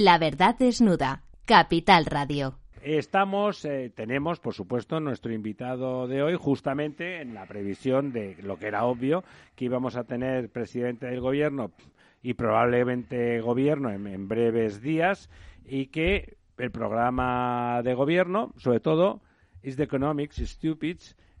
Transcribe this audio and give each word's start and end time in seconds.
La 0.00 0.16
verdad 0.16 0.54
desnuda. 0.56 1.24
Capital 1.44 2.06
Radio. 2.06 2.54
Estamos, 2.84 3.64
eh, 3.64 3.90
tenemos, 3.92 4.38
por 4.38 4.54
supuesto, 4.54 5.00
nuestro 5.00 5.32
invitado 5.32 6.06
de 6.06 6.22
hoy, 6.22 6.36
justamente 6.38 7.20
en 7.20 7.34
la 7.34 7.46
previsión 7.46 8.12
de 8.12 8.36
lo 8.40 8.60
que 8.60 8.68
era 8.68 8.84
obvio, 8.84 9.24
que 9.56 9.64
íbamos 9.64 9.96
a 9.96 10.04
tener 10.04 10.50
presidente 10.50 11.06
del 11.06 11.20
gobierno 11.20 11.72
y 12.22 12.34
probablemente 12.34 13.40
gobierno 13.40 13.90
en, 13.90 14.28
breves 14.28 14.80
días, 14.82 15.30
y 15.66 15.86
que 15.86 16.36
el 16.58 16.70
programa 16.70 17.82
de 17.82 17.94
gobierno, 17.94 18.52
sobre 18.56 18.78
todo, 18.78 19.20
is 19.64 19.74
the 19.74 19.82
economics 19.82 20.36
stupid, 20.36 20.98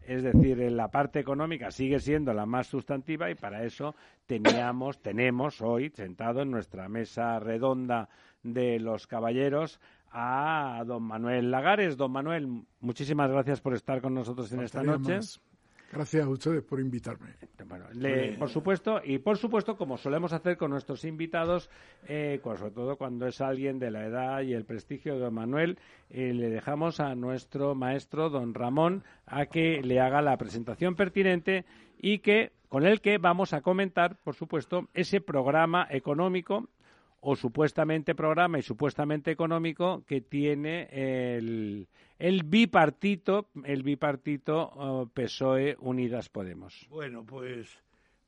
es 0.08 0.22
decir, 0.22 0.58
en 0.62 0.78
la 0.78 0.88
parte 0.88 1.20
económica 1.20 1.70
sigue 1.70 2.00
siendo 2.00 2.32
la 2.32 2.46
más 2.46 2.66
sustantiva 2.66 3.30
y 3.30 3.34
para 3.34 3.64
eso 3.64 3.94
teníamos, 4.26 5.02
tenemos 5.02 5.60
hoy 5.60 5.90
sentado 5.90 6.40
en 6.40 6.50
nuestra 6.50 6.88
mesa 6.88 7.38
redonda 7.38 8.08
de 8.42 8.80
los 8.80 9.06
caballeros 9.06 9.80
a 10.10 10.82
don 10.86 11.02
Manuel 11.02 11.50
Lagares. 11.50 11.98
Don 11.98 12.10
Manuel, 12.10 12.64
muchísimas 12.80 13.30
gracias 13.30 13.60
por 13.60 13.74
estar 13.74 14.00
con 14.00 14.14
nosotros 14.14 14.50
en 14.52 14.62
esta 14.62 14.82
noche. 14.82 15.20
Gracias 15.90 16.24
a 16.24 16.28
ustedes 16.28 16.62
por 16.62 16.80
invitarme. 16.80 17.34
por 18.38 18.50
supuesto, 18.50 19.00
y 19.02 19.18
por 19.18 19.38
supuesto, 19.38 19.76
como 19.76 19.96
solemos 19.96 20.32
hacer 20.32 20.58
con 20.58 20.70
nuestros 20.70 21.04
invitados, 21.04 21.70
eh, 22.06 22.40
sobre 22.42 22.70
todo 22.72 22.96
cuando 22.96 23.26
es 23.26 23.40
alguien 23.40 23.78
de 23.78 23.90
la 23.90 24.04
edad 24.04 24.42
y 24.42 24.52
el 24.52 24.64
prestigio 24.64 25.14
de 25.14 25.20
don 25.20 25.34
Manuel, 25.34 25.78
eh, 26.10 26.34
le 26.34 26.50
dejamos 26.50 27.00
a 27.00 27.14
nuestro 27.14 27.74
maestro, 27.74 28.28
don 28.28 28.52
Ramón, 28.52 29.02
a 29.26 29.46
que 29.46 29.80
le 29.82 30.00
haga 30.00 30.20
la 30.20 30.36
presentación 30.36 30.94
pertinente 30.94 31.64
y 31.98 32.18
que 32.18 32.52
con 32.68 32.84
el 32.84 33.00
que 33.00 33.16
vamos 33.16 33.54
a 33.54 33.62
comentar, 33.62 34.16
por 34.16 34.34
supuesto, 34.34 34.88
ese 34.92 35.22
programa 35.22 35.86
económico 35.90 36.68
o 37.20 37.36
supuestamente 37.36 38.14
programa 38.14 38.58
y 38.58 38.62
supuestamente 38.62 39.30
económico 39.30 40.04
que 40.06 40.20
tiene 40.20 40.88
el, 40.92 41.88
el 42.18 42.42
bipartito, 42.44 43.48
el 43.64 43.82
bipartito 43.82 44.70
oh, 44.74 45.06
PSOE 45.12 45.76
Unidas 45.80 46.28
Podemos. 46.28 46.86
Bueno, 46.90 47.24
pues 47.24 47.68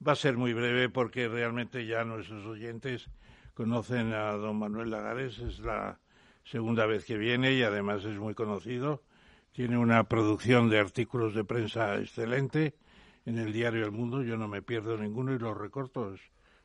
va 0.06 0.12
a 0.12 0.16
ser 0.16 0.36
muy 0.36 0.52
breve 0.52 0.88
porque 0.88 1.28
realmente 1.28 1.86
ya 1.86 2.04
nuestros 2.04 2.44
oyentes 2.46 3.08
conocen 3.54 4.12
a 4.12 4.32
don 4.32 4.58
Manuel 4.58 4.90
Lagares, 4.90 5.38
es 5.38 5.60
la 5.60 5.98
segunda 6.44 6.86
vez 6.86 7.04
que 7.04 7.16
viene 7.16 7.52
y 7.52 7.62
además 7.62 8.04
es 8.04 8.18
muy 8.18 8.34
conocido. 8.34 9.02
Tiene 9.52 9.78
una 9.78 10.04
producción 10.04 10.70
de 10.70 10.78
artículos 10.78 11.34
de 11.34 11.44
prensa 11.44 11.98
excelente 11.98 12.74
en 13.26 13.38
el 13.38 13.52
diario 13.52 13.84
El 13.84 13.92
Mundo, 13.92 14.22
yo 14.22 14.36
no 14.36 14.48
me 14.48 14.62
pierdo 14.62 14.96
ninguno 14.96 15.34
y 15.34 15.38
los 15.38 15.56
recorto 15.56 16.14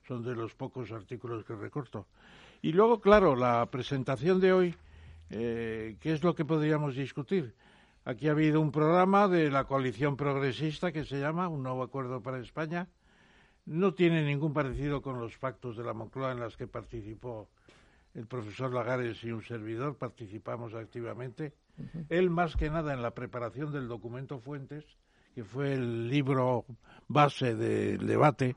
son 0.08 0.23
de 0.23 0.36
los 0.36 0.53
pocos 0.53 0.92
artículos 0.92 1.44
que 1.44 1.56
recorto. 1.56 2.08
Y 2.61 2.72
luego, 2.72 3.02
claro, 3.02 3.36
la 3.36 3.66
presentación 3.70 4.39
de 4.39 4.53
hoy, 4.53 4.75
eh, 5.30 5.98
¿qué 6.00 6.14
es 6.14 6.23
lo 6.23 6.36
que 6.36 6.45
podríamos 6.45 6.95
discutir? 6.95 7.56
Aquí 8.06 8.28
ha 8.28 8.31
habido 8.31 8.61
un 8.61 8.72
programa 8.72 9.28
de 9.28 9.50
la 9.50 9.64
coalición 9.64 10.16
progresista 10.16 10.92
que 10.92 11.06
se 11.06 11.20
llama 11.20 11.48
Un 11.48 11.64
nuevo 11.64 11.83
acuerdo 11.83 12.22
para 12.22 12.39
España. 12.39 12.88
No 13.66 13.95
tiene 13.95 14.23
ningún 14.23 14.53
parecido 14.53 15.02
con 15.02 15.20
los 15.20 15.38
pactos 15.38 15.76
de 15.76 15.83
la 15.83 15.94
Moncloa 15.94 16.31
en 16.31 16.39
los 16.39 16.56
que 16.56 16.67
participó 16.67 17.50
el 18.14 18.28
profesor 18.28 18.73
Lagares 18.73 19.23
y 19.23 19.31
un 19.31 19.44
servidor, 19.44 19.98
participamos 19.98 20.73
activamente. 20.73 21.53
Él 22.09 22.30
más 22.30 22.56
que 22.56 22.70
nada 22.70 22.94
en 22.94 23.02
la 23.02 23.11
preparación 23.11 23.73
del 23.73 23.88
documento 23.88 24.39
Fuentes, 24.39 24.86
que 25.33 25.44
fue 25.44 25.73
el 25.73 26.08
libro 26.09 26.66
base 27.08 27.56
del 27.56 28.08
debate, 28.08 28.56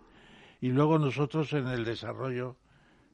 y 0.60 0.68
luego 0.68 0.98
nosotros 0.98 1.52
en 1.52 1.68
el 1.68 1.84
desarrollo 1.84 2.56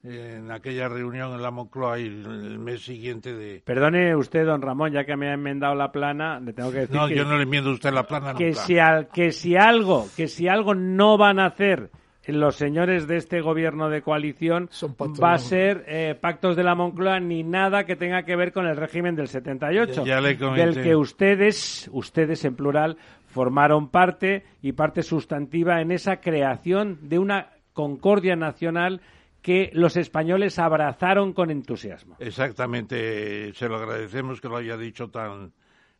en 0.04 0.50
aquella 0.50 0.88
reunión 0.88 1.32
en 1.32 1.40
la 1.40 1.50
Moncloa 1.50 1.98
y 1.98 2.04
el 2.06 2.58
mes 2.58 2.84
siguiente 2.84 3.32
de... 3.34 3.62
Perdone 3.64 4.14
usted, 4.14 4.44
don 4.44 4.60
Ramón, 4.60 4.92
ya 4.92 5.04
que 5.04 5.16
me 5.16 5.30
ha 5.30 5.32
enmendado 5.32 5.74
la 5.74 5.90
plana, 5.90 6.40
le 6.40 6.52
tengo 6.52 6.70
que 6.70 6.80
decir 6.80 6.94
No, 6.94 7.08
yo 7.08 7.24
no 7.24 7.38
le 7.38 7.44
enmiendo 7.44 7.70
a 7.70 7.72
usted 7.72 7.90
la 7.90 8.06
plana 8.06 8.34
que 8.34 8.52
Si 8.52 8.76
que 9.12 9.32
si 9.32 9.56
algo, 9.56 10.06
que 10.14 10.28
si 10.28 10.46
algo 10.46 10.74
no 10.74 11.16
van 11.16 11.40
a 11.40 11.46
hacer 11.46 11.90
los 12.26 12.56
señores 12.56 13.06
de 13.06 13.16
este 13.16 13.40
gobierno 13.40 13.88
de 13.88 14.02
coalición 14.02 14.70
va 15.22 15.34
a 15.34 15.38
ser 15.38 15.84
eh, 15.86 16.14
pactos 16.18 16.56
de 16.56 16.64
la 16.64 16.74
Moncloa 16.74 17.20
ni 17.20 17.42
nada 17.42 17.84
que 17.84 17.96
tenga 17.96 18.24
que 18.24 18.36
ver 18.36 18.52
con 18.52 18.66
el 18.66 18.76
régimen 18.76 19.14
del 19.14 19.28
78, 19.28 20.04
ya, 20.04 20.20
del 20.20 20.82
que 20.82 20.96
ustedes, 20.96 21.88
ustedes 21.92 22.44
en 22.44 22.56
plural, 22.56 22.96
formaron 23.26 23.88
parte 23.88 24.44
y 24.62 24.72
parte 24.72 25.02
sustantiva 25.02 25.80
en 25.80 25.90
esa 25.90 26.20
creación 26.20 26.98
de 27.02 27.18
una 27.18 27.50
concordia 27.72 28.36
nacional 28.36 29.00
que 29.42 29.70
los 29.74 29.98
españoles 29.98 30.58
abrazaron 30.58 31.34
con 31.34 31.50
entusiasmo. 31.50 32.16
Exactamente, 32.18 33.52
se 33.52 33.68
lo 33.68 33.76
agradecemos 33.76 34.40
que 34.40 34.48
lo 34.48 34.56
haya 34.56 34.78
dicho 34.78 35.10
tan 35.10 35.52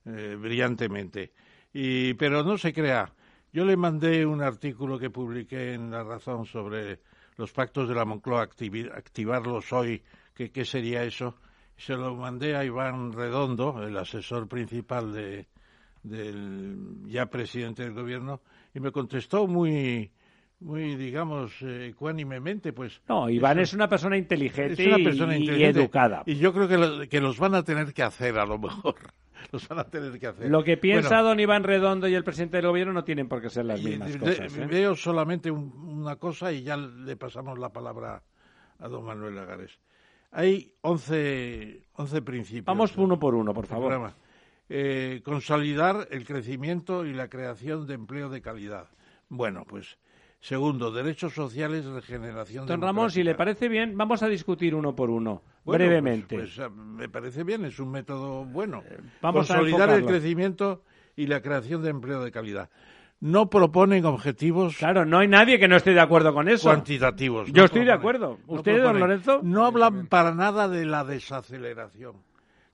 eh, 0.07 0.37
brillantemente. 0.41 1.33
Y, 1.71 2.15
pero 2.15 2.43
no 2.43 2.57
se 2.57 2.73
crea, 2.73 3.13
yo 3.55 3.65
le 3.65 3.77
mandé 3.77 4.27
un 4.27 4.43
artículo 4.43 4.99
que 4.99 5.11
publiqué 5.11 5.75
en 5.75 5.93
La 5.93 6.03
Razón 6.03 6.45
sobre 6.45 6.99
los 7.37 7.53
pactos 7.53 7.89
de 7.89 7.95
la 7.95 8.05
Moncloa, 8.05 8.43
activarlos 8.43 9.73
hoy, 9.73 10.03
que 10.35 10.51
qué 10.51 10.65
sería 10.65 11.05
eso. 11.05 11.37
Se 11.77 11.95
lo 11.95 12.17
mandé 12.17 12.57
a 12.57 12.65
Iván 12.65 13.13
Redondo, 13.13 13.81
el 13.87 13.97
asesor 13.97 14.49
principal 14.49 15.13
de, 15.13 15.47
del 16.03 17.05
ya 17.07 17.27
presidente 17.27 17.85
del 17.85 17.95
gobierno 17.95 18.41
y 18.75 18.81
me 18.81 18.91
contestó 18.91 19.47
muy 19.47 20.11
muy 20.61 20.97
digamos 20.97 21.53
ecuánimemente 21.63 22.73
pues 22.73 23.01
no 23.09 23.29
Iván 23.29 23.59
es 23.59 23.73
una 23.73 23.89
persona 23.89 24.17
inteligente, 24.17 24.85
y, 24.85 25.63
educada 25.63 26.23
y 26.27 26.37
yo 26.37 26.53
creo 26.53 26.69
que, 26.69 27.09
que 27.09 27.21
los 27.21 27.39
van 27.39 27.55
a 27.55 27.63
tener 27.65 27.93
que 27.93 28.03
hacer 28.03 28.39
a 28.39 28.47
lo 28.47 28.59
mejor 28.59 28.97
los 29.53 29.69
van 29.69 29.79
a 29.81 29.85
tener 29.85 30.19
que 30.19 30.27
hacer. 30.27 30.51
Lo 30.51 30.63
que 30.63 30.77
piensa 30.77 31.21
don 31.21 31.41
Iván 31.41 31.65
Redondo 31.65 32.09
y 32.09 32.15
el 32.15 32.25
presidente 32.25 32.59
del 32.59 32.67
gobierno 32.67 32.93
no 32.93 33.05
tienen 33.05 33.29
por 33.29 33.41
qué 33.41 33.51
ser 33.51 33.65
las 33.65 33.83
mismas 33.83 34.17
cosas 34.17 34.57
¿eh? 34.57 34.67
veo 34.67 34.95
solamente 34.95 35.51
una 35.51 36.17
cosa 36.17 36.53
y 36.53 36.63
ya 36.63 36.77
le 36.77 37.17
pasamos 37.17 37.59
la 37.59 37.71
palabra 37.71 38.23
a 38.79 38.89
don 38.89 39.05
Manuel 39.05 39.35
Lagares. 39.37 39.79
Hay 40.31 40.75
11, 40.81 41.87
11 41.93 42.23
principios 42.23 42.67
vamos 42.67 42.97
uno 42.97 43.19
por 43.19 43.35
uno 43.35 43.55
por 43.55 43.67
favor. 43.67 44.13
eh, 44.69 45.23
consolidar 45.25 46.09
el 46.11 46.27
crecimiento 46.27 47.05
y 47.07 47.13
la 47.13 47.29
creación 47.29 47.87
de 47.87 47.95
empleo 47.95 48.29
de 48.29 48.43
calidad. 48.43 48.89
Bueno, 49.29 49.65
pues 49.67 49.99
segundo, 50.45 50.93
derechos 50.93 51.33
sociales, 51.33 51.87
regeneración. 51.87 52.67
Don 52.67 52.83
Ramón, 52.83 53.11
si 53.11 53.23
le 53.23 53.35
parece 53.35 53.67
bien, 53.69 53.97
vamos 53.97 54.23
a 54.23 54.29
discutir 54.29 54.75
uno 54.75 54.95
por 54.95 55.09
uno, 55.09 55.43
brevemente. 55.65 56.37
Pues, 56.37 56.57
pues, 56.57 56.71
me 56.71 57.09
parece 57.09 57.45
bien, 57.45 57.65
es 57.65 57.79
un 57.79 57.91
método 57.91 58.45
bueno. 58.45 58.83
Eh, 58.87 58.99
vamos 59.23 59.49
consolidar 59.49 59.89
el 59.91 60.05
crecimiento 60.05 60.83
y 61.17 61.29
la 61.29 61.41
creación 61.41 61.83
de 61.83 61.91
empleo 61.91 62.23
de 62.23 62.31
calidad 62.31 62.69
no 63.21 63.49
proponen 63.49 64.05
objetivos. 64.05 64.77
Claro, 64.77 65.07
no 65.07 65.19
hay 65.19 65.29
nadie 65.29 65.59
que 65.59 65.67
no 65.67 65.77
esté 65.77 65.95
de 65.95 66.01
acuerdo 66.01 66.35
con 66.35 66.47
eso. 66.47 66.69
Cuantitativos. 66.69 67.51
Yo 67.51 67.65
estoy 67.65 67.87
de 67.87 67.93
acuerdo. 67.93 68.39
¿Usted, 68.47 68.83
don 68.83 69.01
Lorenzo? 69.01 69.41
No 69.43 69.65
hablan 69.65 70.09
para 70.09 70.35
nada 70.35 70.69
de 70.69 70.85
la 70.85 71.05
desaceleración. 71.05 72.17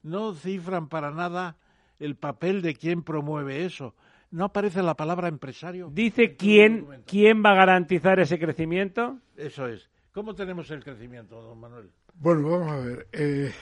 No 0.02 0.34
cifran 0.34 0.88
para 0.88 1.12
nada 1.12 1.56
el 2.00 2.16
papel 2.16 2.62
de 2.62 2.74
quien 2.74 3.04
promueve 3.04 3.64
eso. 3.64 3.94
No 4.30 4.44
aparece 4.44 4.82
la 4.82 4.94
palabra 4.94 5.28
empresario. 5.28 5.90
Dice 5.92 6.36
quién, 6.36 6.86
quién 7.06 7.42
va 7.44 7.52
a 7.52 7.56
garantizar 7.56 8.20
ese 8.20 8.38
crecimiento. 8.38 9.18
Eso 9.36 9.66
es. 9.66 9.90
¿Cómo 10.12 10.34
tenemos 10.34 10.70
el 10.70 10.84
crecimiento, 10.84 11.40
don 11.40 11.58
Manuel? 11.58 11.90
Bueno, 12.14 12.48
vamos 12.48 12.70
a 12.70 12.76
ver. 12.76 13.08
Eh, 13.12 13.52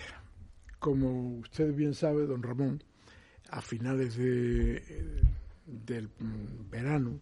como 0.78 1.38
usted 1.38 1.74
bien 1.74 1.94
sabe, 1.94 2.26
don 2.26 2.42
Ramón, 2.42 2.82
a 3.50 3.62
finales 3.62 4.16
de, 4.16 4.82
del 5.66 6.10
verano, 6.70 7.20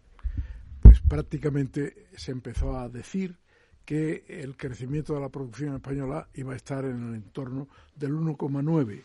pues 0.81 0.99
prácticamente 1.01 2.07
se 2.15 2.31
empezó 2.31 2.77
a 2.77 2.89
decir 2.89 3.37
que 3.85 4.25
el 4.27 4.57
crecimiento 4.57 5.13
de 5.13 5.21
la 5.21 5.29
producción 5.29 5.75
española 5.75 6.27
iba 6.33 6.51
a 6.51 6.57
estar 6.57 6.83
en 6.83 7.09
el 7.09 7.15
entorno 7.15 7.69
del 7.95 8.11
1,9 8.11 9.03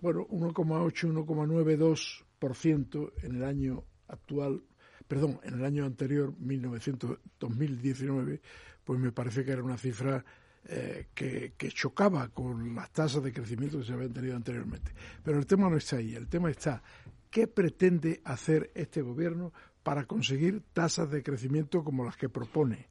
bueno, 0.00 0.26
1,8, 0.28 1.12
1,92% 1.12 2.24
en 2.40 3.36
el 3.36 3.44
año 3.44 3.84
actual, 4.08 4.62
perdón, 5.06 5.40
en 5.42 5.54
el 5.54 5.64
año 5.64 5.84
anterior, 5.84 6.34
1900, 6.38 7.18
2019, 7.38 8.40
pues 8.84 9.00
me 9.00 9.12
parece 9.12 9.44
que 9.44 9.52
era 9.52 9.62
una 9.62 9.76
cifra 9.76 10.24
eh, 10.64 11.06
que, 11.14 11.54
que, 11.56 11.70
chocaba 11.70 12.28
con 12.28 12.74
las 12.74 12.90
tasas 12.90 13.22
de 13.22 13.32
crecimiento 13.32 13.78
que 13.78 13.84
se 13.84 13.92
habían 13.92 14.12
tenido 14.12 14.36
anteriormente. 14.36 14.92
Pero 15.22 15.38
el 15.38 15.46
tema 15.46 15.68
no 15.68 15.76
está 15.76 15.96
ahí, 15.96 16.14
el 16.14 16.28
tema 16.28 16.50
está 16.50 16.82
qué 17.30 17.46
pretende 17.46 18.20
hacer 18.24 18.70
este 18.74 19.02
gobierno 19.02 19.52
para 19.82 20.04
conseguir 20.04 20.62
tasas 20.72 21.10
de 21.10 21.22
crecimiento 21.22 21.84
como 21.84 22.04
las 22.04 22.16
que 22.16 22.28
propone 22.28 22.88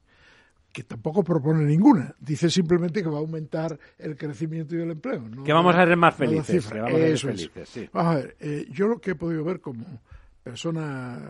que 0.72 0.82
tampoco 0.82 1.24
propone 1.24 1.64
ninguna. 1.64 2.14
Dice 2.20 2.50
simplemente 2.50 3.02
que 3.02 3.08
va 3.08 3.16
a 3.16 3.20
aumentar 3.20 3.78
el 3.98 4.16
crecimiento 4.16 4.76
y 4.76 4.80
el 4.80 4.90
empleo. 4.90 5.24
que 5.44 5.52
vamos 5.52 5.74
a 5.74 5.84
ser 5.84 5.96
más 5.96 6.14
felices. 6.14 6.68
Vamos 7.92 8.14
a 8.14 8.16
ver, 8.16 8.36
eh, 8.40 8.66
yo 8.70 8.86
lo 8.88 9.00
que 9.00 9.12
he 9.12 9.14
podido 9.14 9.44
ver 9.44 9.60
como 9.60 10.02
persona 10.42 11.20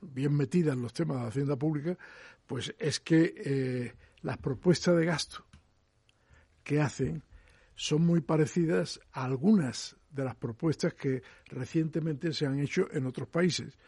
bien 0.00 0.34
metida 0.34 0.72
en 0.72 0.82
los 0.82 0.92
temas 0.92 1.16
de 1.18 1.22
la 1.22 1.28
hacienda 1.28 1.56
pública, 1.56 1.96
pues 2.46 2.74
es 2.78 3.00
que 3.00 3.34
eh, 3.36 3.94
las 4.22 4.38
propuestas 4.38 4.96
de 4.96 5.04
gasto 5.04 5.44
que 6.62 6.80
hacen 6.80 7.22
son 7.74 8.04
muy 8.04 8.20
parecidas 8.20 9.00
a 9.12 9.24
algunas 9.24 9.96
de 10.10 10.24
las 10.24 10.34
propuestas 10.34 10.94
que 10.94 11.22
recientemente 11.46 12.32
se 12.32 12.46
han 12.46 12.58
hecho 12.58 12.88
en 12.92 13.06
otros 13.06 13.28
países. 13.28 13.78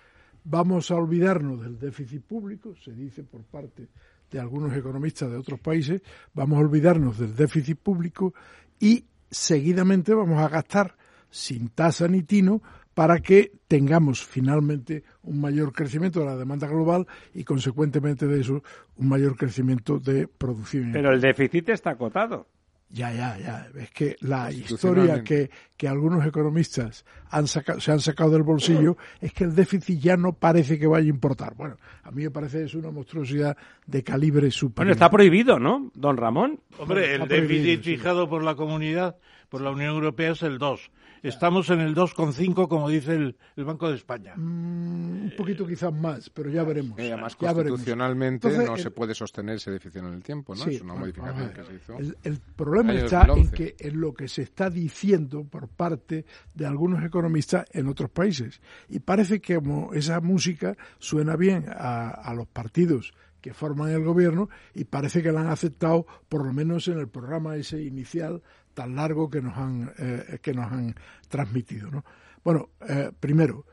Vamos 0.45 0.91
a 0.91 0.97
olvidarnos 0.97 1.63
del 1.63 1.79
déficit 1.79 2.23
público, 2.23 2.75
se 2.77 2.93
dice 2.93 3.23
por 3.23 3.45
parte 3.45 3.89
de 4.33 4.41
algunos 4.41 4.75
economistas 4.75 5.31
de 5.31 5.37
otros 5.37 5.61
países, 5.61 6.03
vamos 6.35 6.59
a 6.59 6.63
olvidarnos 6.63 7.19
del 7.19 7.37
déficit 7.37 7.79
público 7.79 8.35
y 8.81 9.05
seguidamente 9.31 10.15
vamos 10.15 10.41
a 10.41 10.49
gastar 10.49 10.97
sin 11.31 11.69
tasa 11.69 12.09
ni 12.09 12.23
tino 12.23 12.63
para 12.95 13.21
que 13.21 13.53
tengamos 13.69 14.25
finalmente 14.25 15.05
un 15.23 15.41
mayor 15.41 15.73
crecimiento 15.73 16.21
de 16.21 16.27
la 16.27 16.37
demanda 16.37 16.67
global 16.67 17.07
y 17.35 17.45
consecuentemente 17.45 18.27
de 18.27 18.41
eso 18.41 18.63
un 18.97 19.09
mayor 19.09 19.37
crecimiento 19.37 19.99
de 19.99 20.29
producción. 20.29 20.93
Pero 20.93 21.13
el 21.13 21.21
déficit 21.21 21.71
está 21.71 21.91
acotado. 21.91 22.47
Ya, 22.93 23.11
ya, 23.11 23.39
ya. 23.39 23.69
Es 23.81 23.91
que 23.91 24.17
la 24.21 24.53
historia 24.53 25.25
que, 25.25 25.51
que 25.79 25.89
algunos 25.89 26.27
economistas 26.27 27.07
han 27.31 27.47
sacado, 27.47 27.81
se 27.81 27.91
han 27.91 28.01
sacado 28.01 28.31
del 28.31 28.43
bolsillo 28.43 28.99
es 29.19 29.33
que 29.33 29.45
el 29.45 29.55
déficit 29.55 29.99
ya 29.99 30.17
no 30.19 30.35
parece 30.35 30.79
que 30.79 30.87
vaya 30.87 31.07
a 31.07 31.09
importar. 31.09 31.55
Bueno, 31.55 31.79
a 32.03 32.11
mí 32.11 32.23
me 32.25 32.31
parece 32.31 32.59
que 32.59 32.65
es 32.65 32.75
una 32.75 32.91
monstruosidad 32.91 33.57
de 33.87 34.05
calibre 34.05 34.51
superior. 34.51 34.77
Bueno, 34.77 34.93
está 34.93 35.11
prohibido, 35.11 35.59
¿no, 35.59 35.91
don 35.95 36.19
Ramón? 36.19 36.61
Hombre, 36.79 37.15
el 37.15 37.27
déficit 37.27 37.83
fijado 37.83 38.29
por 38.29 38.45
la 38.45 38.57
comunidad, 38.57 39.17
por 39.49 39.63
la 39.63 39.71
Unión 39.71 39.95
Europea, 39.95 40.33
es 40.33 40.43
el 40.43 40.59
2 40.59 40.91
Estamos 41.23 41.71
en 41.71 41.81
el 41.81 41.95
2,5, 41.95 42.67
como 42.67 42.89
dice 42.89 43.15
el, 43.15 43.37
Banco 43.57 43.89
de 43.89 43.95
España. 43.97 44.35
Mm, 44.37 45.25
un 45.25 45.33
poquito 45.37 45.65
quizás 45.67 45.93
más, 45.93 46.29
pero 46.31 46.51
ya 46.51 46.65
veremos. 46.65 46.99
Y 46.99 47.09
además, 47.09 47.37
constitucionalmente 47.37 48.49
no 48.67 48.77
se 48.77 48.91
puede 48.91 49.15
sostener 49.15 49.57
ese 49.57 49.71
déficit 49.71 49.99
en 50.01 50.07
el 50.07 50.23
tiempo, 50.23 50.55
¿no? 50.55 50.65
es 50.65 50.81
una 50.81 50.95
modificación 50.95 51.51
que 51.51 51.63
se 51.63 51.75
hizo. 51.75 51.97
El, 52.25 52.41
problema 52.57 52.95
está 52.95 53.27
en 53.37 53.51
que 53.51 53.77
en 53.79 54.01
lo 54.01 54.13
que 54.13 54.27
se 54.27 54.43
está 54.43 54.69
diciendo 54.69 55.45
por 55.45 55.69
parte 55.69 56.25
de 56.55 56.67
algunos 56.67 57.05
economistas 57.05 57.67
en 57.73 57.89
otros 57.89 58.11
países. 58.11 58.61
Y 58.89 58.99
parece 58.99 59.41
que 59.41 59.55
como 59.55 59.95
esa 59.95 60.21
música 60.21 60.77
suena 60.99 61.37
bien 61.37 61.67
a, 61.69 62.09
a 62.09 62.35
los 62.35 62.49
partidos 62.49 63.13
que 63.43 63.53
forman 63.53 63.91
el 63.91 64.05
gobierno 64.05 64.49
y 64.73 64.85
parece 64.85 65.23
que 65.23 65.33
la 65.33 65.41
han 65.41 65.49
aceptado 65.49 66.07
por 66.29 66.47
lo 66.47 66.53
menos 66.53 66.89
en 66.89 66.99
el 66.99 67.09
programa 67.09 67.57
ese 67.57 67.83
inicial 67.83 68.43
tan 68.75 68.95
largo 68.97 69.31
que 69.31 69.41
nos 69.41 69.57
han, 69.57 69.93
eh, 69.99 70.39
que 70.43 70.53
nos 70.53 70.71
han 70.71 70.95
transmitido. 71.29 71.91
¿no? 71.91 72.05
Bueno, 72.45 72.71
eh, 72.89 73.11
primero, 73.19 73.67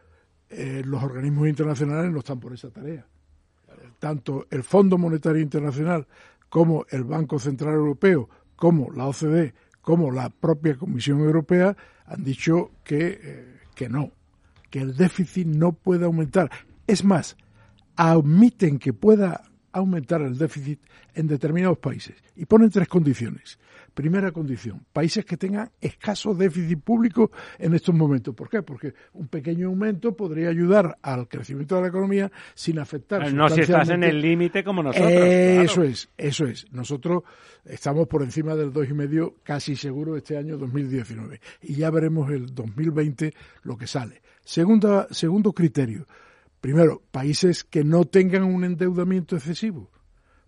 eh, 0.49 0.81
los 0.85 1.03
organismos 1.03 1.47
internacionales 1.47 2.11
no 2.11 2.19
están 2.19 2.39
por 2.39 2.53
esa 2.53 2.69
tarea. 2.69 3.05
Tanto 3.99 4.47
el 4.49 4.63
Fondo 4.63 4.97
Monetario 4.97 5.41
Internacional 5.41 6.07
como 6.49 6.85
el 6.89 7.03
Banco 7.03 7.37
Central 7.39 7.75
Europeo, 7.75 8.29
como 8.55 8.91
la 8.91 9.07
OCDE, 9.07 9.53
como 9.81 10.11
la 10.11 10.29
propia 10.29 10.75
Comisión 10.75 11.19
Europea 11.19 11.75
han 12.05 12.23
dicho 12.23 12.71
que, 12.83 13.59
que 13.75 13.89
no, 13.89 14.11
que 14.69 14.79
el 14.79 14.95
déficit 14.95 15.47
no 15.47 15.73
puede 15.73 16.05
aumentar. 16.05 16.49
Es 16.87 17.03
más, 17.03 17.37
admiten 17.95 18.79
que 18.79 18.93
pueda 18.93 19.43
aumentar 19.71 20.21
el 20.21 20.37
déficit 20.37 20.81
en 21.13 21.27
determinados 21.27 21.77
países 21.77 22.15
y 22.35 22.45
ponen 22.45 22.69
tres 22.69 22.87
condiciones. 22.87 23.59
Primera 23.99 24.31
condición, 24.31 24.85
países 24.93 25.25
que 25.25 25.35
tengan 25.35 25.71
escaso 25.81 26.33
déficit 26.33 26.79
público 26.81 27.31
en 27.57 27.73
estos 27.73 27.93
momentos. 27.93 28.33
¿Por 28.33 28.49
qué? 28.49 28.63
Porque 28.63 28.93
un 29.11 29.27
pequeño 29.27 29.67
aumento 29.67 30.15
podría 30.15 30.47
ayudar 30.47 30.97
al 31.01 31.27
crecimiento 31.27 31.75
de 31.75 31.81
la 31.81 31.87
economía 31.89 32.31
sin 32.53 32.79
afectar. 32.79 33.33
no 33.33 33.49
si 33.49 33.59
estás 33.59 33.89
en 33.89 34.05
el 34.05 34.21
límite 34.21 34.63
como 34.63 34.83
nosotros. 34.83 35.11
Eso 35.11 35.83
es, 35.83 36.09
eso 36.17 36.45
es. 36.45 36.71
Nosotros 36.71 37.23
estamos 37.65 38.07
por 38.07 38.23
encima 38.23 38.55
del 38.55 38.71
dos 38.71 38.89
y 38.89 38.93
medio 38.93 39.35
casi 39.43 39.75
seguro 39.75 40.15
este 40.15 40.37
año 40.37 40.57
2019 40.57 41.41
y 41.63 41.73
ya 41.73 41.91
veremos 41.91 42.31
el 42.31 42.55
2020 42.55 43.33
lo 43.63 43.75
que 43.75 43.85
sale. 43.85 44.21
Segunda, 44.45 45.07
segundo 45.11 45.51
criterio. 45.51 46.07
Primero, 46.61 47.01
países 47.11 47.65
que 47.65 47.83
no 47.83 48.05
tengan 48.05 48.45
un 48.45 48.63
endeudamiento 48.63 49.35
excesivo 49.35 49.91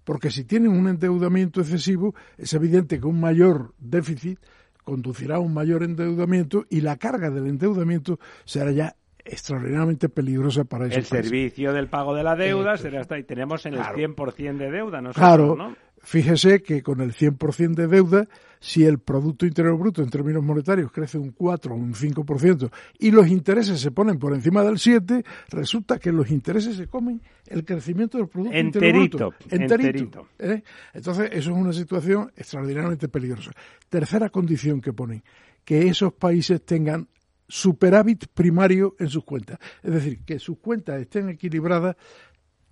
porque 0.04 0.32
si 0.32 0.44
tienen 0.44 0.72
un 0.72 0.88
endeudamiento 0.88 1.62
excesivo, 1.62 2.16
es 2.38 2.54
evidente 2.54 3.00
que 3.00 3.08
un 3.08 3.20
mayor 3.20 3.74
déficit 3.80 4.40
conducirá 4.84 5.36
a 5.36 5.40
un 5.40 5.54
mayor 5.54 5.84
endeudamiento 5.84 6.66
y 6.70 6.82
la 6.82 6.98
carga 6.98 7.30
del 7.30 7.48
endeudamiento 7.48 8.20
será 8.46 8.72
ya 8.72 8.96
extraordinariamente 9.24 10.10
peligrosa 10.10 10.64
para 10.64 10.88
esos 10.88 10.98
El 10.98 11.06
servicio 11.06 11.74
del 11.74 11.88
pago 11.88 12.16
de 12.16 12.24
la 12.24 12.36
deuda 12.36 12.78
será 12.78 13.02
hasta 13.02 13.20
y 13.20 13.24
tenemos 13.24 13.66
en 13.66 13.76
el 13.76 13.82
100% 13.82 14.58
de 14.58 14.72
deuda, 14.72 15.02
¿no? 15.02 15.12
Claro, 15.12 15.56
¿no? 15.56 15.76
Fíjese 16.04 16.64
que 16.64 16.82
con 16.82 17.00
el 17.02 17.14
100% 17.14 17.76
de 17.76 17.88
deuda, 17.88 18.28
si 18.62 18.86
el 18.86 19.00
Producto 19.00 19.48
Interior 19.48 19.76
Bruto 19.78 20.04
en 20.04 20.10
términos 20.10 20.44
monetarios 20.44 20.92
crece 20.92 21.18
un 21.18 21.32
4 21.32 21.74
o 21.74 21.76
un 21.76 21.96
5% 21.96 22.72
y 23.00 23.10
los 23.10 23.28
intereses 23.28 23.82
se 23.82 23.90
ponen 23.90 24.20
por 24.20 24.34
encima 24.34 24.64
del 24.64 24.78
7, 24.78 25.24
resulta 25.50 25.98
que 25.98 26.12
los 26.12 26.30
intereses 26.30 26.78
se 26.78 26.88
comen 26.88 27.22
el 27.48 27.66
crecimiento 27.66 28.20
del 28.20 28.28
Producto 28.28 28.58
Interior 28.58 29.10
Bruto. 29.10 29.34
Enterito. 29.50 30.28
¿eh? 30.38 30.62
Entonces, 30.94 31.30
eso 31.34 31.52
es 31.52 31.58
una 31.58 31.74
situación 31.74 32.32
extraordinariamente 32.38 33.10
peligrosa. 33.10 33.52
Tercera 33.90 34.30
condición 34.30 34.80
que 34.80 34.94
ponen, 34.94 35.24
que 35.66 35.88
esos 35.88 36.14
países 36.14 36.64
tengan 36.64 37.08
superávit 37.48 38.28
primario 38.28 38.96
en 39.00 39.10
sus 39.10 39.26
cuentas. 39.26 39.58
Es 39.82 39.92
decir, 39.92 40.20
que 40.24 40.38
sus 40.38 40.60
cuentas 40.60 41.02
estén 41.02 41.30
equilibradas 41.30 41.98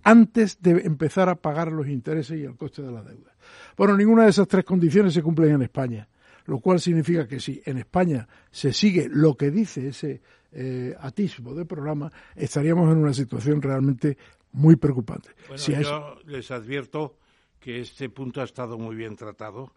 antes 0.02 0.60
de 0.60 0.82
empezar 0.84 1.28
a 1.28 1.36
pagar 1.36 1.72
los 1.72 1.88
intereses 1.88 2.38
y 2.38 2.44
el 2.44 2.56
coste 2.56 2.82
de 2.82 2.92
la 2.92 3.02
deuda. 3.02 3.34
Bueno, 3.76 3.96
ninguna 3.96 4.24
de 4.24 4.30
esas 4.30 4.48
tres 4.48 4.64
condiciones 4.64 5.14
se 5.14 5.22
cumplen 5.22 5.54
en 5.54 5.62
España, 5.62 6.08
lo 6.46 6.58
cual 6.58 6.80
significa 6.80 7.26
que 7.26 7.40
si 7.40 7.62
en 7.64 7.78
España 7.78 8.28
se 8.50 8.72
sigue 8.72 9.08
lo 9.10 9.36
que 9.36 9.50
dice 9.50 9.88
ese 9.88 10.22
eh, 10.52 10.94
atisbo 11.00 11.54
de 11.54 11.64
programa, 11.64 12.10
estaríamos 12.34 12.90
en 12.92 12.98
una 12.98 13.14
situación 13.14 13.62
realmente 13.62 14.16
muy 14.52 14.76
preocupante. 14.76 15.30
Bueno, 15.48 15.62
yo 15.82 16.18
les 16.26 16.50
advierto 16.50 17.16
que 17.58 17.80
este 17.80 18.08
punto 18.08 18.40
ha 18.40 18.44
estado 18.44 18.78
muy 18.78 18.96
bien 18.96 19.16
tratado 19.16 19.72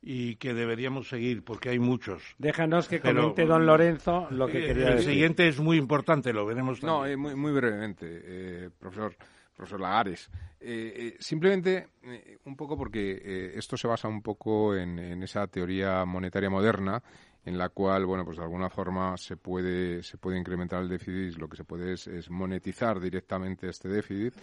y 0.00 0.36
que 0.36 0.54
deberíamos 0.54 1.08
seguir 1.08 1.42
porque 1.42 1.70
hay 1.70 1.78
muchos. 1.78 2.22
Déjanos 2.38 2.86
que 2.86 3.00
comente 3.00 3.44
don 3.44 3.66
Lorenzo 3.66 4.28
lo 4.30 4.46
que 4.46 4.64
quería 4.64 4.90
decir. 4.90 5.08
El 5.08 5.14
siguiente 5.14 5.48
es 5.48 5.58
muy 5.58 5.76
importante, 5.76 6.32
lo 6.32 6.46
veremos 6.46 6.80
también. 6.80 7.00
No, 7.00 7.06
eh, 7.06 7.16
muy, 7.16 7.34
muy 7.34 7.52
brevemente, 7.52 8.06
eh, 8.08 8.70
profesor 8.78 9.16
profesor 9.58 9.80
Lagares. 9.80 10.30
Eh, 10.60 10.92
eh, 10.96 11.16
simplemente, 11.18 11.88
eh, 12.04 12.38
un 12.44 12.56
poco 12.56 12.76
porque 12.76 13.52
esto 13.54 13.76
se 13.76 13.88
basa 13.88 14.06
un 14.08 14.22
poco 14.22 14.74
en, 14.74 14.98
esa 15.22 15.46
teoría 15.48 16.04
monetaria 16.04 16.48
moderna 16.48 17.02
en 17.44 17.58
la 17.58 17.70
cual, 17.70 18.06
bueno, 18.06 18.24
pues 18.24 18.36
de 18.36 18.44
alguna 18.44 18.70
forma 18.70 19.16
se 19.16 19.36
puede, 19.36 20.02
se 20.02 20.16
puede 20.18 20.38
incrementar 20.38 20.82
el 20.82 20.88
déficit, 20.88 21.38
lo 21.38 21.48
que 21.48 21.56
se 21.56 21.64
puede 21.64 21.94
es, 21.94 22.30
monetizar 22.30 23.00
directamente 23.00 23.68
este 23.68 23.88
déficit 23.88 24.34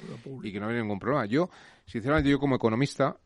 y 0.42 0.51
que 0.51 0.60
no 0.60 0.68
hay 0.68 0.75
ningún 0.75 1.00
problema. 1.00 1.25
Yo, 1.25 1.50
sinceramente, 1.86 2.30
yo 2.30 2.40
como 2.40 2.56
economista, 2.56 3.18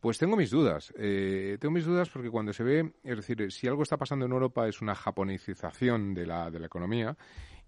pues 0.00 0.16
tengo 0.16 0.36
mis 0.36 0.50
dudas. 0.50 0.92
tengo 0.96 1.70
mis 1.70 1.84
dudas 1.84 2.08
porque 2.08 2.30
cuando 2.30 2.52
se 2.52 2.62
ve, 2.62 2.92
es 3.02 3.16
decir, 3.16 3.50
si 3.50 3.66
algo 3.66 3.82
está 3.82 3.96
pasando 3.96 4.26
en 4.26 4.32
Europa 4.32 4.66
es 4.68 4.80
una 4.80 4.94
japonicización 4.94 6.14
de 6.14 6.26
la, 6.26 6.50
de 6.50 6.60
la 6.60 6.66
economía 6.66 7.16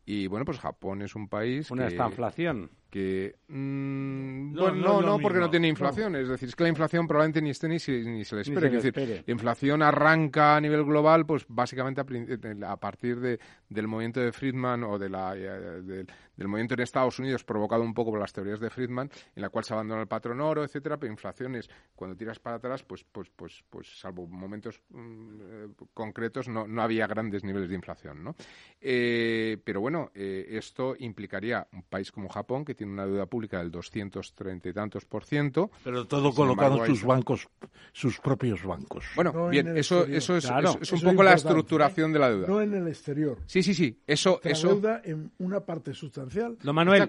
y 0.05 0.27
bueno, 0.27 0.45
pues 0.45 0.59
Japón 0.59 1.03
es 1.03 1.15
un 1.15 1.29
país. 1.29 1.71
Una 1.71 1.89
que, 1.89 1.95
inflación. 1.95 2.71
Que. 2.91 3.37
Mm, 3.49 4.53
no, 4.53 4.63
bueno, 4.63 5.01
no, 5.01 5.19
porque 5.21 5.39
no 5.39 5.49
tiene 5.49 5.69
inflación. 5.69 6.17
Es 6.17 6.29
decir, 6.29 6.49
es 6.49 6.57
que 6.57 6.65
la 6.65 6.69
inflación 6.69 7.07
probablemente 7.07 7.41
ni 7.41 7.51
esté 7.51 7.69
ni, 7.69 7.79
se, 7.79 8.03
ni 8.03 8.25
se 8.25 8.35
le 8.35 8.43
espere. 8.43 8.67
es 8.67 8.83
decir, 8.83 9.25
la 9.27 9.33
inflación 9.33 9.83
arranca 9.83 10.57
a 10.57 10.61
nivel 10.61 10.85
global, 10.85 11.25
pues 11.25 11.45
básicamente 11.49 12.01
a, 12.01 12.77
partir 12.77 13.21
de, 13.21 13.39
del 13.69 13.87
movimiento 13.87 14.21
de 14.21 14.33
Friedman 14.33 14.85
o 14.85 14.99
de 14.99 15.09
la, 15.09 15.35
eh, 15.37 16.05
del 16.41 16.49
movimiento 16.49 16.73
en 16.73 16.81
Estados 16.81 17.19
Unidos 17.19 17.45
provocado 17.45 17.83
un 17.83 17.93
poco 17.93 18.13
por 18.13 18.19
las 18.19 18.33
teorías 18.33 18.59
de 18.61 18.71
Friedman, 18.71 19.11
en 19.37 19.43
la 19.43 19.51
cual 19.51 19.63
se 19.63 19.75
abandona 19.75 20.01
el 20.01 20.09
patrón 20.09 20.41
oro, 20.41 20.65
etcétera, 20.65 20.97
pero 20.97 21.13
inflaciones, 21.13 21.69
cuando 21.95 22.17
tiras 22.17 22.39
para 22.39 22.57
atrás, 22.57 22.83
pues, 22.83 23.05
pues, 23.05 23.29
pues, 23.37 23.63
pues 23.69 24.01
salvo 24.01 24.27
momentos 24.27 24.81
mm, 24.89 25.41
eh, 25.43 25.69
concretos, 25.93 26.49
no, 26.49 26.67
no 26.67 26.81
había 26.81 27.07
grandes 27.07 27.45
niveles 27.45 27.69
de 27.69 27.75
inflación, 27.75 28.25
¿no? 28.25 28.37
Eh, 28.81 29.59
pero 29.63 29.83
bueno, 29.83 30.11
eh, 30.15 30.47
esto 30.53 30.97
implicaría 30.99 31.69
un 31.75 31.83
país 31.83 32.11
como 32.11 32.31
Japón, 32.31 32.65
que 32.65 32.75
tiene 32.81 32.95
una 32.95 33.05
deuda 33.05 33.27
pública 33.27 33.59
del 33.59 33.71
230 33.71 34.71
y 34.71 34.73
tantos 34.73 35.05
por 35.05 35.23
ciento. 35.23 35.71
Pero 35.85 36.07
todo 36.07 36.33
colocado 36.33 36.83
en 36.83 36.87
sus 36.87 37.05
bancos, 37.05 37.47
sus 37.93 38.19
propios 38.21 38.65
bancos. 38.65 39.05
Bueno, 39.15 39.49
bien, 39.51 39.77
eso, 39.77 40.07
eso 40.07 40.35
es, 40.35 40.51
es, 40.81 40.93
un 40.93 41.01
poco 41.03 41.23
la 41.23 41.35
estructuración 41.35 42.11
de 42.11 42.19
la 42.19 42.31
deuda. 42.31 42.47
No 42.49 42.63
en 42.63 42.73
el 42.73 42.89
exterior. 42.89 43.37
Sí, 43.45 43.63
sí, 43.63 43.75
sí. 43.75 44.01
Eso, 44.07 44.41
eso... 44.43 44.69
deuda 44.69 45.03
en 45.05 45.31
una 45.37 45.61
parte 45.61 45.93
sustancial 45.93 46.57
Don 46.63 46.75
Manuel, 46.75 47.07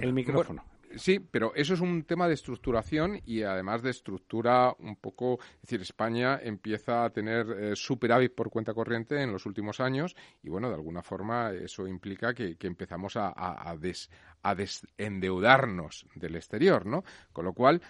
el 0.00 0.12
micrófono. 0.12 0.64
Sí, 0.96 1.18
pero 1.20 1.52
eso 1.54 1.74
es 1.74 1.80
un 1.80 2.04
tema 2.04 2.28
de 2.28 2.34
estructuración 2.34 3.20
y 3.24 3.42
además 3.42 3.82
de 3.82 3.90
estructura 3.90 4.74
un 4.78 4.96
poco, 4.96 5.38
es 5.56 5.62
decir, 5.62 5.80
España 5.80 6.38
empieza 6.42 7.04
a 7.04 7.10
tener 7.10 7.46
eh, 7.50 7.76
superávit 7.76 8.34
por 8.34 8.50
cuenta 8.50 8.74
corriente 8.74 9.20
en 9.22 9.32
los 9.32 9.46
últimos 9.46 9.80
años 9.80 10.16
y 10.42 10.48
bueno, 10.48 10.68
de 10.68 10.74
alguna 10.74 11.02
forma 11.02 11.52
eso 11.52 11.86
implica 11.86 12.34
que, 12.34 12.56
empezamos 12.60 13.16
a, 13.16 13.32
a, 13.36 13.76
des, 13.76 14.10
a 14.42 14.54
desendeudarnos 14.54 16.06
del 16.14 16.36
exterior, 16.36 16.86
¿no? 16.86 17.04
Con 17.32 17.44
lo 17.44 17.52
cual, 17.52 17.82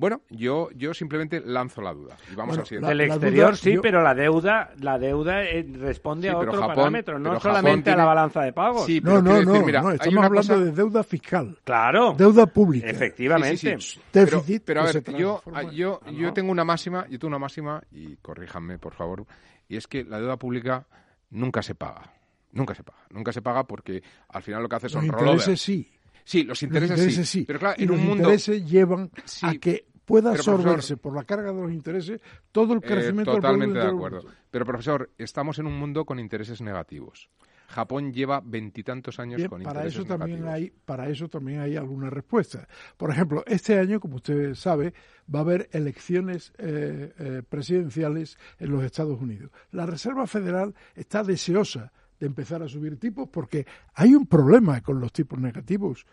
Bueno, 0.00 0.22
yo, 0.30 0.70
yo 0.74 0.94
simplemente 0.94 1.42
lanzo 1.44 1.82
la 1.82 1.92
duda. 1.92 2.16
Y 2.32 2.34
vamos 2.34 2.56
bueno, 2.56 2.88
Del 2.88 3.02
exterior 3.02 3.54
sí, 3.54 3.76
pero 3.82 4.02
la 4.02 4.14
deuda, 4.14 4.72
la 4.80 4.98
deuda 4.98 5.44
eh, 5.44 5.62
responde 5.78 6.30
a 6.30 6.38
otro 6.38 6.58
parámetro, 6.58 7.18
no 7.18 7.38
solamente 7.38 7.90
a 7.90 7.96
la 7.96 8.06
balanza 8.06 8.40
de 8.40 8.54
pagos. 8.54 8.86
Sí, 8.86 9.02
no, 9.02 9.20
no, 9.20 9.42
no, 9.42 9.62
mira, 9.62 9.84
estamos 9.92 10.24
hablando 10.24 10.58
de 10.58 10.72
deuda 10.72 11.04
fiscal. 11.04 11.58
Claro. 11.64 12.14
Deuda 12.16 12.46
pública. 12.46 12.88
Efectivamente. 12.88 13.76
Déficit. 14.10 14.62
Pero, 14.64 14.80
a 14.80 14.84
ver, 14.84 15.02
yo, 15.18 15.42
yo, 15.70 16.00
yo 16.10 16.32
tengo 16.32 16.50
una 16.50 16.64
máxima, 16.64 17.06
yo 17.06 17.18
tengo 17.18 17.28
una 17.28 17.38
máxima, 17.38 17.82
y 17.92 18.16
corríjanme, 18.16 18.78
por 18.78 18.94
favor, 18.94 19.26
y 19.68 19.76
es 19.76 19.86
que 19.86 20.02
la 20.04 20.18
deuda 20.18 20.38
pública 20.38 20.86
nunca 21.28 21.60
se 21.60 21.74
paga. 21.74 22.10
Nunca 22.52 22.74
se 22.74 22.82
paga. 22.82 23.00
Nunca 23.10 23.32
se 23.32 23.42
paga 23.42 23.64
porque 23.64 24.02
al 24.30 24.42
final 24.42 24.62
lo 24.62 24.68
que 24.70 24.76
hace 24.76 24.88
son 24.88 25.06
los 25.06 25.12
intereses 25.20 25.60
sí. 25.60 25.90
Sí, 26.24 26.44
los 26.44 26.62
intereses, 26.62 27.28
sí. 27.28 27.44
Pero 27.44 27.58
claro, 27.58 27.74
en 27.78 27.90
un 27.90 27.98
mundo... 27.98 28.22
intereses 28.22 28.64
llevan 28.64 29.10
a 29.42 29.54
que 29.54 29.86
pueda 30.10 30.32
absorberse 30.32 30.96
por 30.96 31.14
la 31.14 31.24
carga 31.24 31.52
de 31.52 31.62
los 31.62 31.72
intereses 31.72 32.20
todo 32.52 32.72
el 32.74 32.80
eh, 32.80 32.86
crecimiento 32.86 33.32
totalmente 33.32 33.78
de 33.78 33.86
acuerdo. 33.86 34.24
Pero 34.50 34.66
profesor, 34.66 35.10
estamos 35.18 35.58
en 35.58 35.66
un 35.66 35.78
mundo 35.78 36.04
con 36.04 36.18
intereses 36.18 36.60
negativos. 36.60 37.30
Japón 37.68 38.12
lleva 38.12 38.42
veintitantos 38.44 39.20
años 39.20 39.40
con 39.48 39.62
para 39.62 39.86
intereses 39.86 40.00
eso 40.00 40.04
también 40.04 40.48
hay 40.48 40.72
para 40.84 41.08
eso 41.08 41.28
también 41.28 41.60
hay 41.60 41.76
alguna 41.76 42.10
respuesta. 42.10 42.66
Por 42.96 43.10
ejemplo 43.10 43.44
este 43.46 43.78
año 43.78 44.00
como 44.00 44.16
usted 44.16 44.54
sabe 44.54 44.92
va 45.32 45.38
a 45.38 45.42
haber 45.42 45.68
elecciones 45.70 46.52
eh, 46.58 47.12
eh, 47.16 47.42
presidenciales 47.48 48.38
en 48.58 48.72
los 48.72 48.82
Estados 48.82 49.20
Unidos. 49.20 49.52
La 49.70 49.86
Reserva 49.86 50.26
Federal 50.26 50.74
está 50.96 51.22
deseosa 51.22 51.92
de 52.18 52.26
empezar 52.26 52.60
a 52.60 52.68
subir 52.68 52.98
tipos 52.98 53.28
porque 53.28 53.64
hay 53.94 54.14
un 54.14 54.26
problema 54.26 54.80
con 54.80 54.98
los 54.98 55.12
tipos 55.12 55.38
negativos. 55.38 56.04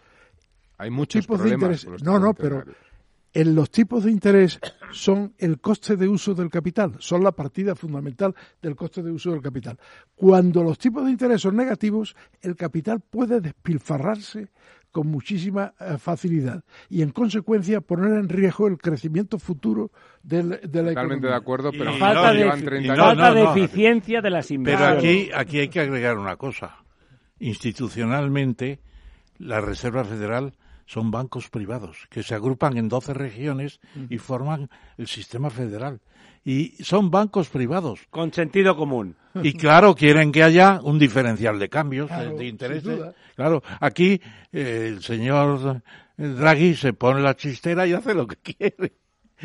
Hay 0.78 0.92
muchos 0.92 1.24
tipos 1.24 1.42
problemas 1.42 1.84
de 1.84 1.98
no 2.04 2.20
no 2.20 2.36
pero 2.36 2.64
en 3.34 3.56
los 3.56 3.70
tipos 3.70 4.04
de 4.04 4.12
interés 4.12 4.60
son 4.92 5.34
el 5.38 5.60
coste 5.60 5.96
de 5.96 6.08
uso 6.08 6.34
del 6.34 6.50
capital, 6.50 6.96
son 7.00 7.24
la 7.24 7.32
partida 7.32 7.76
fundamental 7.76 8.34
del 8.62 8.76
coste 8.76 9.04
de 9.04 9.12
uso 9.12 9.32
del 9.32 9.42
capital. 9.42 9.78
Cuando 10.16 10.64
los 10.64 10.78
tipos 10.78 11.06
de 11.06 11.12
interés 11.12 11.42
son 11.42 11.56
negativos, 11.56 12.16
el 12.42 12.56
capital 12.56 13.02
puede 13.02 13.42
despilfarrarse 13.42 14.50
con 14.92 15.08
muchísima 15.08 15.74
eh, 15.80 15.98
facilidad 16.00 16.64
y 16.90 17.02
en 17.02 17.12
consecuencia 17.12 17.82
poner 17.82 18.14
en 18.14 18.30
riesgo 18.30 18.68
el 18.68 18.78
crecimiento 18.78 19.38
futuro 19.38 19.92
del, 20.24 20.60
de 20.64 20.82
la 20.82 20.90
Totalmente 20.90 21.28
de 21.28 21.36
acuerdo, 21.36 21.72
pero 21.72 21.94
falta, 21.94 22.34
de, 22.34 22.46
falta 22.96 23.34
de 23.34 23.44
eficiencia 23.44 24.22
de 24.22 24.30
las 24.30 24.50
inversiones. 24.50 24.96
Pero 24.96 25.00
aquí, 25.00 25.30
aquí 25.36 25.60
hay 25.60 25.68
que 25.68 25.82
agregar 25.82 26.18
una 26.18 26.38
cosa. 26.38 26.78
Institucionalmente, 27.40 28.80
la 29.38 29.62
Reserva 29.62 30.04
Federal 30.04 30.54
son 30.88 31.12
bancos 31.12 31.50
privados 31.50 32.08
que 32.10 32.24
se 32.24 32.34
agrupan 32.34 32.78
en 32.78 32.88
12 32.90 33.14
regiones 33.14 33.80
y 34.10 34.18
forman 34.18 34.70
el 34.98 35.08
sistema 35.08 35.50
federal. 35.50 36.00
Y 36.44 36.82
son 36.82 37.12
bancos 37.12 37.50
privados. 37.50 38.08
Con 38.10 38.32
sentido 38.32 38.76
común. 38.78 39.18
Y 39.44 39.54
claro, 39.54 39.94
quieren 39.94 40.32
que 40.32 40.44
haya 40.44 40.80
un 40.82 40.98
diferencial 40.98 41.60
de 41.60 41.70
cambios, 41.70 42.10
de 42.10 42.48
intereses. 42.48 43.00
Claro, 43.36 43.62
aquí 43.82 44.20
eh, 44.52 44.88
el 44.88 45.04
señor 45.04 45.82
Draghi 46.16 46.76
se 46.76 46.94
pone 46.94 47.22
la 47.22 47.36
chistera 47.36 47.86
y 47.86 47.94
hace 47.94 48.14
lo 48.14 48.26
que 48.26 48.38
quiere. 48.38 48.94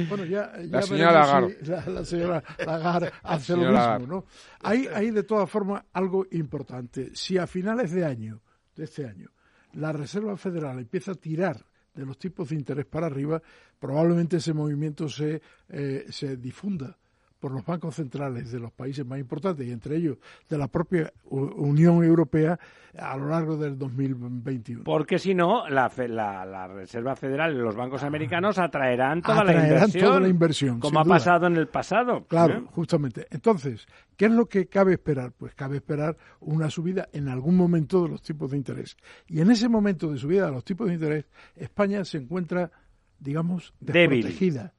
Bueno, 0.08 0.24
ya, 0.24 0.52
la 0.70 0.80
señora 0.80 1.12
Lagarde. 1.12 1.58
la, 1.88 2.04
señora 2.04 2.42
Lagarde 2.64 3.12
hace 3.24 3.56
lo 3.56 3.72
mismo, 3.72 4.06
¿no? 4.06 4.24
Hay, 4.60 4.86
hay 4.86 5.10
de 5.10 5.24
todas 5.24 5.50
formas 5.50 5.84
algo 5.92 6.26
importante. 6.30 7.10
Si 7.14 7.36
a 7.36 7.46
finales 7.46 7.90
de 7.90 8.04
año, 8.06 8.40
de 8.74 8.84
este 8.84 9.06
año, 9.06 9.28
la 9.74 9.92
Reserva 9.92 10.36
Federal 10.36 10.78
empieza 10.78 11.12
a 11.12 11.16
tirar 11.16 11.64
de 11.94 12.06
los 12.06 12.18
tipos 12.18 12.48
de 12.48 12.56
interés 12.56 12.86
para 12.86 13.06
arriba, 13.06 13.42
probablemente 13.78 14.38
ese 14.38 14.54
movimiento 14.54 15.08
se, 15.08 15.42
eh, 15.68 16.06
se 16.08 16.36
difunda 16.36 16.96
por 17.42 17.50
los 17.50 17.66
bancos 17.66 17.96
centrales 17.96 18.52
de 18.52 18.60
los 18.60 18.70
países 18.70 19.04
más 19.04 19.18
importantes 19.18 19.66
y 19.66 19.72
entre 19.72 19.96
ellos 19.96 20.16
de 20.48 20.56
la 20.56 20.68
propia 20.68 21.12
Unión 21.24 22.04
Europea 22.04 22.56
a 22.96 23.16
lo 23.16 23.30
largo 23.30 23.56
del 23.56 23.76
2021. 23.76 24.84
Porque 24.84 25.18
si 25.18 25.34
no, 25.34 25.68
la, 25.68 25.90
la, 26.06 26.68
Reserva 26.68 27.16
Federal 27.16 27.52
y 27.52 27.58
los 27.58 27.74
bancos 27.74 28.04
americanos 28.04 28.60
atraerán 28.60 29.22
toda, 29.22 29.42
la, 29.42 29.54
inversión, 29.54 30.04
toda 30.04 30.20
la 30.20 30.28
inversión, 30.28 30.78
como 30.78 31.00
ha 31.00 31.04
pasado 31.04 31.48
en 31.48 31.56
el 31.56 31.66
pasado. 31.66 32.24
Claro, 32.28 32.58
¿eh? 32.58 32.62
justamente. 32.70 33.26
Entonces, 33.30 33.88
¿qué 34.16 34.26
es 34.26 34.30
lo 34.32 34.46
que 34.46 34.68
cabe 34.68 34.92
esperar? 34.92 35.32
Pues 35.32 35.52
cabe 35.56 35.78
esperar 35.78 36.16
una 36.38 36.70
subida 36.70 37.08
en 37.12 37.26
algún 37.28 37.56
momento 37.56 38.04
de 38.04 38.10
los 38.10 38.22
tipos 38.22 38.52
de 38.52 38.56
interés. 38.56 38.96
Y 39.26 39.40
en 39.40 39.50
ese 39.50 39.68
momento 39.68 40.12
de 40.12 40.18
subida 40.18 40.46
de 40.46 40.52
los 40.52 40.64
tipos 40.64 40.86
de 40.86 40.94
interés, 40.94 41.24
España 41.56 42.04
se 42.04 42.18
encuentra, 42.18 42.70
digamos, 43.18 43.74
desprotegida, 43.80 44.74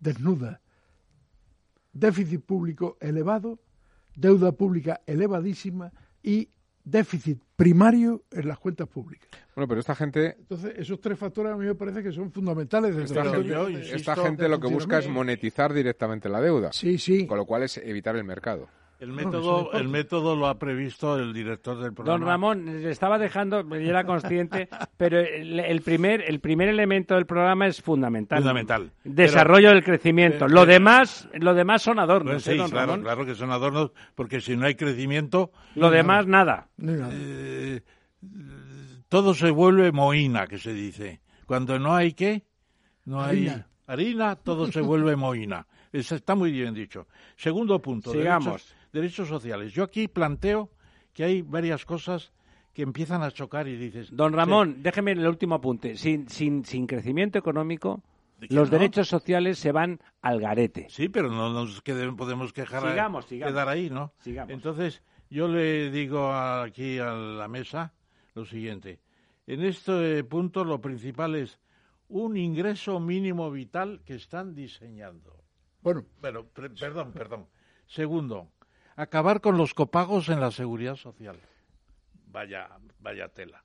desnuda 0.00 0.62
déficit 1.98 2.44
público 2.44 2.96
elevado, 3.00 3.58
deuda 4.14 4.52
pública 4.52 5.00
elevadísima 5.06 5.92
y 6.22 6.48
déficit 6.84 7.42
primario 7.56 8.24
en 8.30 8.48
las 8.48 8.58
cuentas 8.58 8.86
públicas. 8.88 9.28
Bueno, 9.54 9.66
pero 9.66 9.80
esta 9.80 9.94
gente... 9.94 10.36
Entonces, 10.38 10.74
esos 10.76 11.00
tres 11.00 11.18
factores 11.18 11.52
a 11.52 11.56
mí 11.56 11.66
me 11.66 11.74
parece 11.74 12.02
que 12.02 12.12
son 12.12 12.30
fundamentales. 12.30 12.94
Esta 12.96 13.24
gente, 13.24 13.94
esta 13.94 14.16
gente 14.16 14.48
lo 14.48 14.60
que 14.60 14.68
busca 14.68 14.98
es 14.98 15.08
monetizar 15.08 15.72
directamente 15.72 16.28
la 16.28 16.40
deuda. 16.40 16.72
Sí, 16.72 16.98
sí. 16.98 17.26
Con 17.26 17.38
lo 17.38 17.46
cual 17.46 17.64
es 17.64 17.78
evitar 17.78 18.14
el 18.16 18.24
mercado. 18.24 18.68
El 18.98 19.12
método, 19.12 19.72
el 19.74 19.88
método 19.88 20.34
lo 20.34 20.46
ha 20.46 20.58
previsto 20.58 21.18
el 21.18 21.34
director 21.34 21.78
del 21.78 21.92
programa. 21.92 22.18
Don 22.18 22.26
Ramón, 22.26 22.82
le 22.82 22.90
estaba 22.90 23.18
dejando, 23.18 23.62
yo 23.62 23.76
era 23.76 24.04
consciente, 24.04 24.70
pero 24.96 25.20
el, 25.20 25.82
primer, 25.82 26.22
el 26.26 26.40
primer 26.40 26.68
elemento 26.68 27.14
del 27.14 27.26
programa 27.26 27.66
es 27.66 27.82
fundamental. 27.82 28.38
Fundamental. 28.38 28.90
Desarrollo 29.04 29.68
del 29.68 29.84
crecimiento. 29.84 30.48
lo 30.48 30.64
demás, 30.64 31.28
lo 31.34 31.52
demás 31.52 31.82
son 31.82 31.98
adornos. 31.98 32.34
Pues 32.34 32.46
¿eh, 32.46 32.58
sí, 32.58 32.70
claro, 32.70 32.98
claro 33.02 33.26
que 33.26 33.34
son 33.34 33.50
adornos, 33.50 33.92
porque 34.14 34.40
si 34.40 34.56
no 34.56 34.64
hay 34.64 34.76
crecimiento. 34.76 35.52
Lo 35.74 35.90
demás 35.90 36.26
nada. 36.26 36.68
Eh, 36.82 37.82
todo 39.08 39.34
se 39.34 39.50
vuelve 39.50 39.92
moína, 39.92 40.46
que 40.46 40.56
se 40.56 40.72
dice. 40.72 41.20
Cuando 41.44 41.78
no 41.78 41.94
hay 41.94 42.14
qué, 42.14 42.44
no 43.04 43.22
hay 43.22 43.52
harina, 43.86 44.36
todo 44.36 44.72
se 44.72 44.80
vuelve 44.80 45.16
moína. 45.16 45.66
Eso 45.92 46.14
está 46.14 46.34
muy 46.34 46.50
bien 46.50 46.72
dicho. 46.72 47.06
Segundo 47.36 47.80
punto. 47.80 48.10
Sigamos 48.10 48.46
derechos 48.52 48.76
sociales. 49.28 49.72
Yo 49.72 49.84
aquí 49.84 50.08
planteo 50.08 50.70
que 51.12 51.24
hay 51.24 51.42
varias 51.42 51.84
cosas 51.84 52.32
que 52.72 52.82
empiezan 52.82 53.22
a 53.22 53.30
chocar 53.30 53.68
y 53.68 53.76
dices... 53.76 54.08
Don 54.12 54.32
Ramón, 54.32 54.82
déjeme 54.82 55.12
el 55.12 55.26
último 55.26 55.54
apunte. 55.54 55.96
Sin, 55.96 56.28
sin, 56.28 56.64
sin 56.64 56.86
crecimiento 56.86 57.38
económico, 57.38 58.02
los 58.50 58.70
derechos 58.70 59.08
sociales 59.08 59.58
se 59.58 59.72
van 59.72 60.00
al 60.20 60.40
garete. 60.40 60.86
Sí, 60.90 61.08
pero 61.08 61.30
no 61.30 61.50
nos 61.50 61.82
podemos 62.16 62.52
quejar 62.52 62.82
sigamos, 62.82 63.24
sigamos. 63.24 63.52
quedar 63.52 63.68
ahí, 63.68 63.88
¿no? 63.88 64.12
Sigamos. 64.18 64.52
Entonces, 64.52 65.02
yo 65.30 65.48
le 65.48 65.90
digo 65.90 66.32
aquí 66.32 66.98
a 66.98 67.12
la 67.12 67.48
mesa 67.48 67.94
lo 68.34 68.44
siguiente. 68.44 69.00
En 69.46 69.62
este 69.62 70.22
punto 70.24 70.64
lo 70.64 70.80
principal 70.80 71.34
es 71.36 71.58
un 72.08 72.36
ingreso 72.36 73.00
mínimo 73.00 73.50
vital 73.50 74.02
que 74.04 74.14
están 74.14 74.54
diseñando. 74.54 75.42
Bueno, 75.82 76.04
pero 76.20 76.46
perdón, 76.48 77.12
perdón. 77.12 77.46
Segundo, 77.86 78.50
acabar 78.96 79.40
con 79.40 79.56
los 79.56 79.74
copagos 79.74 80.28
en 80.28 80.40
la 80.40 80.50
seguridad 80.50 80.96
social. 80.96 81.36
Vaya, 82.32 82.68
vaya 83.00 83.28
tela, 83.28 83.62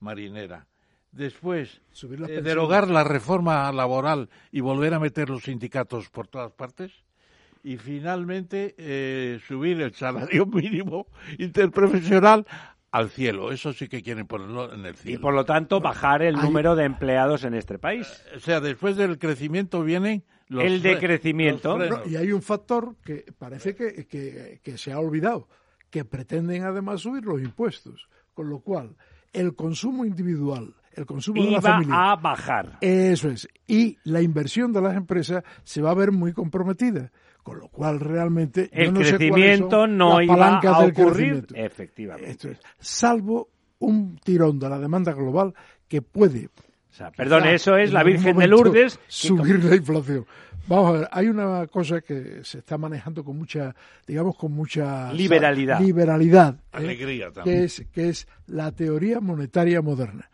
marinera. 0.00 0.66
Después, 1.12 1.80
eh, 2.28 2.40
derogar 2.40 2.88
la 2.88 3.04
reforma 3.04 3.70
laboral 3.72 4.28
y 4.52 4.60
volver 4.60 4.94
a 4.94 5.00
meter 5.00 5.28
los 5.28 5.44
sindicatos 5.44 6.08
por 6.08 6.28
todas 6.28 6.52
partes. 6.52 6.92
Y 7.62 7.76
finalmente, 7.76 8.74
eh, 8.78 9.40
subir 9.46 9.80
el 9.80 9.92
salario 9.92 10.46
mínimo 10.46 11.06
interprofesional 11.38 12.46
al 12.90 13.10
cielo. 13.10 13.52
Eso 13.52 13.72
sí 13.72 13.88
que 13.88 14.02
quieren 14.02 14.26
ponerlo 14.26 14.72
en 14.72 14.84
el 14.86 14.96
cielo. 14.96 15.18
Y 15.18 15.22
por 15.22 15.34
lo 15.34 15.44
tanto, 15.44 15.80
bajar 15.80 16.22
el 16.22 16.36
número 16.36 16.74
de 16.76 16.84
empleados 16.84 17.44
en 17.44 17.54
este 17.54 17.78
país. 17.78 18.06
Eh, 18.32 18.36
o 18.36 18.40
sea, 18.40 18.60
después 18.60 18.96
del 18.96 19.18
crecimiento 19.18 19.82
vienen 19.82 20.24
el 20.48 20.82
decrecimiento. 20.82 21.78
y 22.06 22.16
hay 22.16 22.32
un 22.32 22.42
factor 22.42 22.96
que 23.04 23.24
parece 23.38 23.74
que, 23.74 24.60
que, 24.62 24.78
se 24.78 24.92
ha 24.92 24.98
olvidado, 24.98 25.48
que 25.90 26.04
pretenden 26.04 26.64
además 26.64 27.02
subir 27.02 27.24
los 27.24 27.40
impuestos, 27.40 28.08
con 28.34 28.50
lo 28.50 28.60
cual 28.60 28.96
el 29.32 29.54
consumo 29.54 30.04
individual, 30.04 30.74
el 30.94 31.06
consumo 31.06 31.44
de 31.44 31.50
la 31.52 31.62
familia 31.62 32.12
a 32.12 32.16
bajar. 32.16 32.78
Eso 32.80 33.30
es. 33.30 33.48
Y 33.68 33.98
la 34.02 34.22
inversión 34.22 34.72
de 34.72 34.82
las 34.82 34.96
empresas 34.96 35.44
se 35.62 35.80
va 35.80 35.92
a 35.92 35.94
ver 35.94 36.10
muy 36.10 36.32
comprometida. 36.32 37.12
Con 37.42 37.58
lo 37.58 37.68
cual, 37.68 38.00
realmente. 38.00 38.68
El 38.72 38.92
crecimiento 38.92 39.86
no 39.86 40.20
iba 40.20 40.58
a 40.58 40.78
ocurrir. 40.80 41.46
Efectivamente. 41.54 42.58
salvo 42.78 43.48
un 43.78 44.16
tirón 44.22 44.58
de 44.58 44.68
la 44.68 44.78
demanda 44.78 45.12
global 45.12 45.54
que 45.88 46.02
puede 46.02 46.50
perdón, 47.16 47.46
eso 47.46 47.76
es 47.76 47.92
la 47.92 48.02
Virgen 48.02 48.36
de 48.36 48.46
Lourdes. 48.46 48.98
Subir 49.08 49.64
la 49.64 49.76
inflación. 49.76 50.26
Vamos 50.66 50.88
a 50.88 50.98
ver, 50.98 51.08
hay 51.10 51.26
una 51.28 51.66
cosa 51.66 52.00
que 52.00 52.44
se 52.44 52.58
está 52.58 52.78
manejando 52.78 53.24
con 53.24 53.36
mucha, 53.36 53.74
digamos, 54.06 54.36
con 54.36 54.52
mucha 54.52 55.12
liberalidad. 55.12 55.80
liberalidad 55.80 56.54
¿eh? 56.54 56.76
Alegría 56.76 57.32
también. 57.32 57.58
Que 57.58 57.64
es, 57.64 57.86
que 57.92 58.08
es 58.08 58.28
la 58.46 58.70
teoría 58.70 59.20
monetaria 59.20 59.82
moderna. 59.82 60.30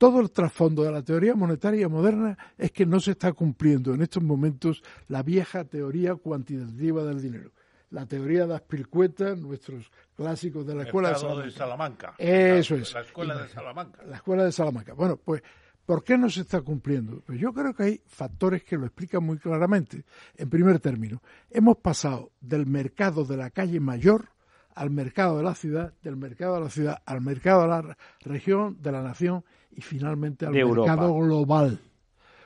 Todo 0.00 0.20
el 0.20 0.30
trasfondo 0.30 0.82
de 0.82 0.90
la 0.90 1.02
teoría 1.02 1.34
monetaria 1.34 1.86
moderna 1.86 2.38
es 2.56 2.72
que 2.72 2.86
no 2.86 3.00
se 3.00 3.10
está 3.10 3.34
cumpliendo 3.34 3.92
en 3.92 4.00
estos 4.00 4.22
momentos 4.22 4.82
la 5.08 5.22
vieja 5.22 5.64
teoría 5.64 6.14
cuantitativa 6.14 7.04
del 7.04 7.20
dinero. 7.20 7.52
La 7.90 8.06
teoría 8.06 8.46
de 8.46 8.54
Aspilcueta, 8.54 9.34
nuestros 9.34 9.92
clásicos 10.16 10.66
de 10.66 10.74
la 10.74 10.84
escuela 10.84 11.10
de 11.10 11.50
Salamanca. 11.50 12.14
Eso 12.16 12.76
es. 12.76 12.94
La 12.94 13.02
escuela 13.02 13.42
de 13.42 13.48
Salamanca. 13.48 14.02
La 14.04 14.16
escuela 14.16 14.44
de 14.44 14.52
Salamanca. 14.52 14.94
Bueno, 14.94 15.18
pues, 15.18 15.42
¿por 15.84 16.02
qué 16.02 16.16
no 16.16 16.30
se 16.30 16.40
está 16.40 16.62
cumpliendo? 16.62 17.20
Pues 17.20 17.38
yo 17.38 17.52
creo 17.52 17.74
que 17.74 17.82
hay 17.82 18.02
factores 18.06 18.64
que 18.64 18.78
lo 18.78 18.86
explican 18.86 19.22
muy 19.22 19.36
claramente. 19.36 20.06
En 20.34 20.48
primer 20.48 20.80
término, 20.80 21.20
hemos 21.50 21.76
pasado 21.76 22.32
del 22.40 22.64
mercado 22.64 23.26
de 23.26 23.36
la 23.36 23.50
calle 23.50 23.80
mayor 23.80 24.30
al 24.74 24.88
mercado 24.88 25.36
de 25.36 25.44
la 25.44 25.54
ciudad, 25.54 25.92
del 26.00 26.16
mercado 26.16 26.54
de 26.54 26.60
la 26.62 26.70
ciudad 26.70 27.02
al 27.04 27.20
mercado 27.20 27.62
de 27.62 27.68
la 27.68 27.98
región, 28.20 28.80
de 28.80 28.92
la 28.92 29.02
nación 29.02 29.44
y 29.70 29.80
finalmente 29.80 30.46
al 30.46 30.52
mercado 30.52 31.14
global. 31.14 31.78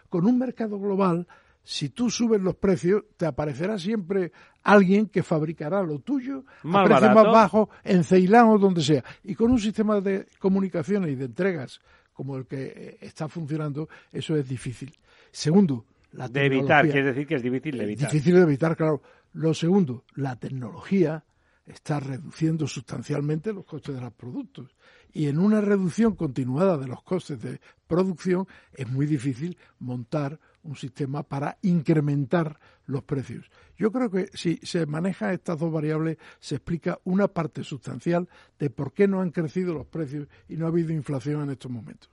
Con 0.09 0.27
un 0.27 0.39
mercado 0.39 0.79
global, 0.79 1.27
si 1.63 1.89
tú 1.89 2.11
subes 2.11 2.41
los 2.41 2.57
precios, 2.57 3.05
te 3.17 3.27
aparecerá 3.27 3.79
siempre 3.79 4.33
alguien 4.63 5.07
que 5.07 5.23
fabricará 5.23 5.83
lo 5.83 5.99
tuyo 6.01 6.45
a 6.63 6.85
precio 6.85 7.11
más 7.11 7.25
bajo 7.25 7.71
en 7.83 8.05
Ceilán 8.05 8.49
o 8.49 8.59
donde 8.59 8.83
sea. 8.83 9.03
Y 9.23 9.35
con 9.35 9.51
un 9.51 9.59
sistema 9.59 10.01
de 10.01 10.29
comunicaciones 10.39 11.11
y 11.11 11.15
de 11.15 11.25
entregas 11.25 11.81
como 12.13 12.37
el 12.37 12.47
que 12.47 12.65
eh, 12.65 12.99
está 13.01 13.29
funcionando, 13.29 13.89
eso 14.13 14.37
es 14.37 14.49
difícil. 14.49 14.93
Segundo, 15.31 15.85
la 16.13 16.29
de 16.29 16.47
evitar, 16.47 16.85
quiere 16.85 17.09
decir 17.09 17.27
que 17.27 17.35
es 17.35 17.43
difícil 17.43 17.77
de 17.77 17.85
evitar. 17.85 18.11
Difícil 18.11 18.35
de 18.37 18.43
evitar, 18.43 18.77
claro. 18.77 19.03
Lo 19.33 19.53
segundo, 19.53 20.05
la 20.15 20.37
tecnología 20.37 21.25
está 21.67 21.99
reduciendo 21.99 22.67
sustancialmente 22.67 23.53
los 23.53 23.65
costes 23.65 23.95
de 23.95 24.01
los 24.01 24.13
productos. 24.13 24.77
Y 25.15 25.29
en 25.29 25.39
una 25.39 25.61
reducción 25.61 26.17
continuada 26.17 26.77
de 26.77 26.89
los 26.89 27.03
costes 27.03 27.41
de 27.41 27.61
producción 27.87 28.47
es 28.73 28.91
muy 28.91 29.07
difícil 29.07 29.57
montar 29.79 30.41
un 30.65 30.77
sistema 30.77 31.23
para 31.23 31.57
incrementar 31.63 32.59
los 32.87 33.05
precios. 33.05 33.49
Yo 33.79 33.93
creo 33.93 34.11
que 34.11 34.29
si 34.35 34.59
se 34.63 34.87
maneja 34.87 35.33
estas 35.33 35.59
dos 35.59 35.73
variables 35.73 36.19
se 36.41 36.57
explica 36.57 36.99
una 37.05 37.29
parte 37.29 37.63
sustancial 37.63 38.29
de 38.59 38.71
por 38.71 38.93
qué 38.93 39.07
no 39.07 39.21
han 39.21 39.31
crecido 39.31 39.73
los 39.73 39.87
precios 39.87 40.27
y 40.49 40.57
no 40.57 40.67
ha 40.67 40.69
habido 40.69 40.93
inflación 40.93 41.43
en 41.43 41.51
estos 41.51 41.71
momentos. 41.71 42.11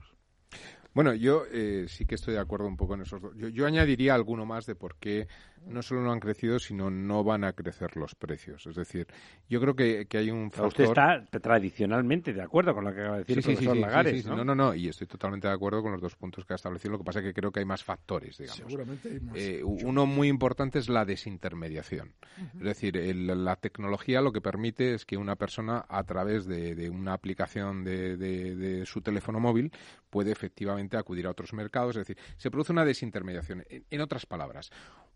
Bueno, 0.94 1.14
yo 1.14 1.44
eh, 1.50 1.86
sí 1.88 2.04
que 2.04 2.16
estoy 2.16 2.34
de 2.34 2.40
acuerdo 2.40 2.66
un 2.66 2.76
poco 2.76 2.94
en 2.94 3.02
esos 3.02 3.20
dos. 3.20 3.32
Yo, 3.36 3.66
añadiría 3.66 4.14
alguno 4.14 4.44
más 4.44 4.66
de 4.66 4.74
por 4.74 4.96
qué 4.96 5.26
no 5.66 5.80
solo 5.80 6.02
no 6.02 6.12
han 6.12 6.20
crecido, 6.20 6.58
sino 6.58 6.90
no 6.90 7.24
van 7.24 7.44
a 7.44 7.52
crecer 7.52 7.96
los 7.96 8.14
precios. 8.14 8.66
Es 8.66 8.74
decir, 8.74 9.06
yo 9.48 9.60
creo 9.60 9.74
que, 9.74 10.06
hay 10.12 10.30
un 10.30 10.50
factor... 10.50 10.66
Usted 10.66 10.84
está 10.84 11.40
tradicionalmente 11.40 12.32
de 12.32 12.42
acuerdo 12.42 12.74
con 12.74 12.84
lo 12.84 12.92
que 12.92 13.00
acaba 13.00 13.18
de 13.18 13.24
decir 13.24 13.38
el 13.38 13.44
profesor 13.44 13.76
Lagares, 13.76 14.26
¿no? 14.26 14.36
¿no? 14.36 14.44
No, 14.44 14.54
no, 14.54 14.74
y 14.74 14.88
estoy 14.88 15.06
totalmente 15.06 15.46
de 15.46 15.54
acuerdo 15.54 15.82
con 15.82 15.92
los 15.92 16.00
dos 16.00 16.16
puntos 16.16 16.44
que 16.44 16.52
ha 16.52 16.56
establecido. 16.56 16.92
Lo 16.92 16.98
que 16.98 17.04
pasa 17.04 17.20
es 17.20 17.26
que 17.26 17.32
creo 17.32 17.52
que 17.52 17.60
hay 17.60 17.66
más 17.66 17.84
factores, 17.84 18.36
digamos. 18.36 18.58
Seguramente 18.58 19.08
hay 19.08 19.20
más. 19.20 19.36
Eh, 19.36 19.62
uno 19.64 20.04
muy 20.04 20.28
importante 20.28 20.78
es 20.78 20.88
la 20.88 21.04
desintermediación. 21.04 22.12
Es 22.54 22.64
decir, 22.64 22.96
la 22.96 23.56
tecnología 23.56 24.20
lo 24.20 24.32
que 24.32 24.40
permite 24.40 24.94
es 24.94 25.06
que 25.06 25.16
una 25.16 25.36
persona, 25.36 25.86
a 25.88 26.02
través 26.04 26.46
de, 26.46 26.90
una 26.90 27.14
aplicación 27.14 27.84
de, 27.84 28.16
de 28.16 28.84
su 28.84 29.00
teléfono 29.00 29.38
móvil, 29.38 29.70
puede 30.12 30.30
efectivamente 30.30 30.98
acudir 30.98 31.26
a 31.26 31.30
otros 31.30 31.54
mercados. 31.54 31.96
Es 31.96 32.06
decir, 32.06 32.22
se 32.36 32.50
produce 32.50 32.70
una 32.70 32.84
desintermediación. 32.84 33.64
En, 33.68 34.00
otras 34.02 34.26
palabras, 34.26 34.70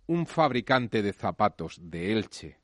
un 0.06 0.26
fabricante 0.26 1.02
de 1.02 1.12
zapatos 1.12 1.78
de 1.82 2.12
Elche 2.12 2.58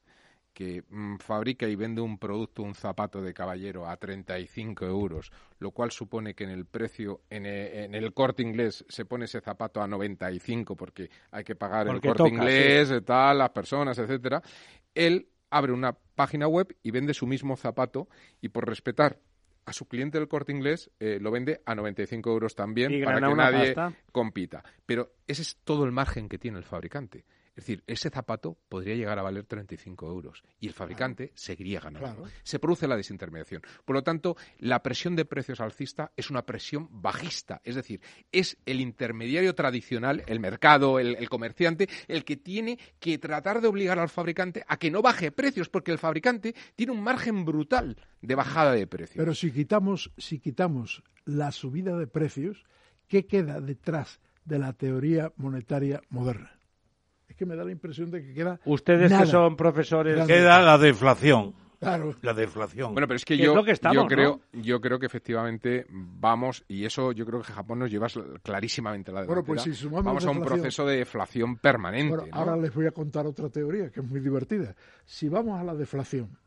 que 0.55 0.83
mm, 0.89 1.17
fabrica 1.17 1.67
y 1.69 1.77
vende 1.77 2.01
un 2.01 2.19
producto, 2.19 2.63
un 2.63 2.75
zapato 2.75 3.21
de 3.21 3.35
caballero 3.35 3.87
a 3.87 3.97
35 3.97 4.87
euros, 4.87 5.31
lo 5.59 5.73
cual 5.73 5.91
supone 5.91 6.35
que 6.35 6.45
en 6.45 6.51
el 6.51 6.65
precio, 6.65 7.21
en, 7.29 7.45
e, 7.47 7.85
el 7.85 8.15
corte 8.15 8.43
inglés, 8.43 8.85
se 8.89 9.05
pone 9.05 9.27
ese 9.27 9.41
zapato 9.43 9.83
a 9.83 9.87
95 9.87 10.75
porque 10.75 11.11
hay 11.31 11.45
que 11.45 11.55
pagar 11.55 11.89
el 11.89 12.01
corte 12.01 12.29
inglés, 12.29 12.93
tal, 13.05 13.39
las 13.39 13.51
personas, 13.51 13.99
etcétera. 13.99 14.43
Él 14.95 15.29
abre 15.51 15.73
una 15.73 15.93
página 15.93 16.49
web 16.49 16.75
y 16.83 16.91
vende 16.91 17.13
su 17.13 17.27
mismo 17.27 17.57
zapato 17.57 18.09
y 18.41 18.49
por 18.49 18.67
respetar 18.67 19.19
a 19.65 19.73
su 19.73 19.87
cliente 19.87 20.19
del 20.19 20.29
corte 20.29 20.53
inglés 20.53 20.91
eh, 20.99 21.19
lo 21.21 21.31
vende 21.31 21.63
a 21.65 21.75
95 21.75 22.31
euros 22.31 22.55
también 22.55 23.05
para 23.05 23.21
que 23.21 23.35
nadie 23.35 23.75
compita. 24.11 24.65
Pero 24.87 25.13
ese 25.27 25.43
es 25.43 25.57
todo 25.65 25.85
el 25.85 25.93
margen 25.93 26.29
que 26.29 26.39
tiene 26.39 26.59
el 26.59 26.65
fabricante. 26.65 27.25
Es 27.55 27.67
decir, 27.67 27.85
ese 27.87 28.09
zapato 28.09 28.57
podría 28.71 28.95
llegar 28.95 29.19
a 29.19 29.23
valer 29.23 29.45
35 29.45 30.09
euros 30.09 30.43
y 30.59 30.69
el 30.69 30.73
fabricante 30.73 31.33
seguiría 31.35 31.81
ganando. 31.81 32.27
Se 32.43 32.59
produce 32.59 32.89
la 32.89 32.97
desintermediación. 32.97 33.63
Por 33.85 33.95
lo 33.95 34.03
tanto, 34.03 34.37
la 34.59 34.83
presión 34.83 35.17
de 35.17 35.27
precios 35.27 35.61
alcista 35.61 36.13
es 36.17 36.31
una 36.31 36.47
presión 36.47 36.89
bajista. 36.91 37.61
Es 37.63 37.75
decir, 37.75 38.01
es 38.33 38.57
el 38.65 38.81
intermediario 38.81 39.55
tradicional, 39.55 40.23
el 40.27 40.41
mercado, 40.41 40.99
el, 40.99 41.29
comerciante, 41.29 41.91
el 42.09 42.25
que 42.25 42.39
tiene 42.39 42.79
que 42.99 43.19
tratar 43.19 43.61
de 43.61 43.69
obligar 43.69 43.99
al 43.99 44.09
fabricante 44.09 44.65
a 44.67 44.79
que 44.79 44.91
no 44.91 45.03
baje 45.03 45.31
precios, 45.31 45.69
porque 45.69 45.93
el 45.93 45.99
fabricante 45.99 46.55
tiene 46.75 46.93
un 46.93 47.03
margen 47.03 47.45
brutal 47.45 47.99
de 48.23 48.35
bajada 48.35 48.73
de 48.73 48.87
precios. 48.87 49.19
Pero 49.19 49.35
si 49.35 49.53
quitamos, 49.53 50.11
si 50.17 50.39
quitamos 50.39 51.03
la 51.27 51.53
subida 51.53 51.99
de 51.99 52.07
precios, 52.07 52.65
¿qué 53.09 53.27
queda 53.27 53.61
detrás 53.61 54.21
de 54.47 54.59
la 54.59 54.73
teoría 54.73 55.33
monetaria 55.37 56.01
moderna? 56.09 56.62
Es 57.33 57.37
que 57.37 57.47
me 57.47 57.57
da 57.57 57.65
la 57.65 57.73
impresión 57.73 58.11
de 58.11 58.23
que 58.23 58.35
queda. 58.35 58.61
Ustedes 58.65 59.13
que 59.13 59.27
son 59.27 59.57
profesores. 59.57 60.27
Queda 60.27 60.61
la 60.63 60.79
deflación. 60.79 61.55
Claro. 61.81 62.15
La 62.23 62.33
deflación. 62.33 62.93
Bueno, 62.93 63.09
pero 63.09 63.17
es 63.17 63.25
que 63.25 63.37
yo, 63.37 63.55
yo 63.93 64.07
creo, 64.07 64.41
yo 64.53 64.81
creo 64.81 65.01
que 65.01 65.07
efectivamente 65.07 65.85
vamos, 65.91 66.65
y 66.69 66.85
eso 66.85 67.11
yo 67.11 67.27
creo 67.27 67.41
que 67.41 67.53
Japón 67.53 67.81
nos 67.81 67.91
lleva 67.91 68.07
clarísimamente 68.41 69.11
la 69.11 69.25
Bueno, 69.25 69.43
pues 69.43 69.63
si 69.63 69.75
sumamos 69.75 70.05
Vamos 70.05 70.25
a 70.25 70.31
un 70.31 70.43
proceso 70.43 70.87
de 70.87 70.99
deflación 70.99 71.57
permanente. 71.57 72.29
Ahora 72.31 72.57
les 72.57 72.73
voy 72.73 72.87
a 72.87 72.93
contar 72.93 73.27
otra 73.27 73.49
teoría 73.49 73.91
que 73.91 73.99
es 73.99 74.07
muy 74.07 74.21
divertida. 74.21 74.77
Si 75.05 75.29
vamos 75.29 75.61
a 75.61 75.65
la 75.65 75.75
deflación 75.75 76.39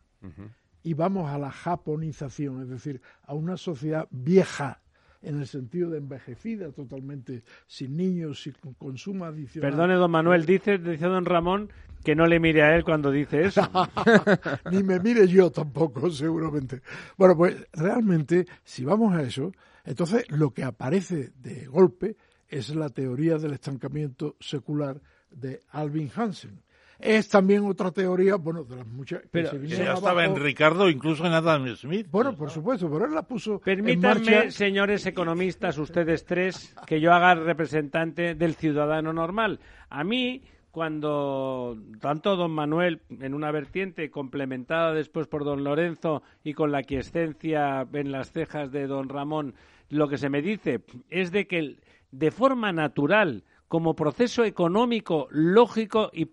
y 0.84 0.94
vamos 0.94 1.30
a 1.30 1.38
la 1.38 1.52
japonización, 1.52 2.62
es 2.62 2.70
decir, 2.70 3.02
a 3.24 3.34
una 3.34 3.58
sociedad 3.58 4.08
vieja, 4.12 4.82
en 5.26 5.40
el 5.40 5.48
sentido 5.48 5.90
de 5.90 5.98
envejecida 5.98 6.72
totalmente, 6.72 7.44
sin 7.68 7.98
niños, 7.98 8.42
sin 8.44 8.54
consumo 8.78 9.26
adicional. 9.26 9.72
Perdone, 9.72 9.96
don 9.96 10.12
Manuel, 10.12 10.46
dice, 10.46 10.78
dice 10.78 11.06
don 11.06 11.26
Ramón 11.26 11.70
que 12.04 12.16
no 12.16 12.28
le 12.28 12.40
mire 12.40 12.62
a 12.62 12.76
él 12.76 12.84
cuando 12.84 13.12
dice 13.12 13.46
eso. 13.46 13.62
Ni 14.72 14.84
me 14.84 15.00
mire 15.00 15.28
yo 15.28 15.52
tampoco, 15.52 16.10
seguramente. 16.12 16.82
Bueno, 17.18 17.36
pues 17.36 17.56
realmente, 17.74 18.46
si 18.64 18.86
vamos 18.86 19.14
a 19.16 19.24
eso, 19.24 19.52
entonces 19.84 20.30
lo 20.30 20.52
que 20.52 20.64
aparece 20.64 21.32
de 21.36 21.66
golpe 21.66 22.16
es 22.48 22.76
la 22.76 22.90
teoría 22.90 23.38
del 23.38 23.54
estancamiento 23.54 24.36
secular 24.40 25.02
de 25.32 25.62
Alvin 25.72 26.12
Hansen 26.16 26.65
es 27.00 27.30
también 27.30 27.66
otra 27.66 27.92
teoría, 27.92 28.36
bueno, 28.36 28.64
de 28.64 28.78
las 28.78 28.88
muchas. 28.88 29.22
Pero 29.32 29.62
ya 29.64 29.94
estaba 29.94 30.26
en 30.26 30.36
Ricardo, 30.36 30.90
incluso 30.90 31.26
en 31.26 31.34
Adam 31.34 31.68
Smith. 31.76 32.08
Bueno, 32.10 32.36
por 32.36 32.50
supuesto, 32.50 32.90
pero 32.90 33.06
él 33.06 33.14
la 33.14 33.24
puso. 33.24 33.60
Permítanme, 33.60 34.52
señores 34.52 35.06
economistas, 35.06 35.78
ustedes 35.78 36.26
tres, 36.26 36.76
que 36.86 37.00
yo 37.00 37.14
haga 37.14 37.36
representante 37.36 38.36
del 38.36 38.56
ciudadano 38.56 39.14
normal. 39.14 39.60
A 39.90 40.04
mí, 40.04 40.44
cuando 40.72 41.78
tanto 42.00 42.36
don 42.36 42.52
Manuel, 42.52 43.02
en 43.10 43.34
una 43.34 43.52
vertiente 43.52 44.10
complementada 44.10 44.94
después 44.94 45.28
por 45.28 45.46
don 45.46 45.64
Lorenzo 45.64 46.24
y 46.44 46.54
con 46.54 46.72
la 46.72 46.84
quiescencia 46.84 47.88
en 47.94 48.12
las 48.12 48.32
cejas 48.32 48.72
de 48.72 48.88
don 48.88 49.10
Ramón, 49.10 49.56
lo 49.90 50.08
que 50.08 50.18
se 50.18 50.30
me 50.30 50.42
dice 50.42 50.82
es 51.10 51.32
de 51.32 51.48
que 51.48 51.78
de 52.12 52.32
forma 52.32 52.72
natural, 52.72 53.44
como 53.68 53.96
proceso 53.96 54.44
económico 54.44 55.28
lógico 55.32 56.10
y, 56.14 56.30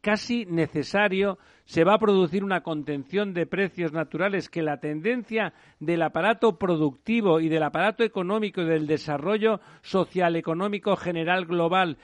casi 0.00 0.44
necesario 0.44 1.38
se 1.64 1.82
va 1.82 1.94
a 1.94 1.98
producir 1.98 2.44
una 2.44 2.62
contención 2.62 3.32
de 3.32 3.46
precios 3.46 3.92
naturales 3.92 4.50
que 4.50 4.60
la 4.60 4.78
tendencia 4.78 5.54
del 5.80 6.02
aparato 6.02 6.58
productivo 6.58 7.40
y 7.40 7.48
del 7.48 7.62
aparato 7.62 8.04
económico 8.04 8.60
y 8.60 8.66
del 8.66 8.86
desarrollo 8.86 9.60
social 9.80 10.36
económico 10.36 10.94
general 10.96 11.46
global 11.46 11.96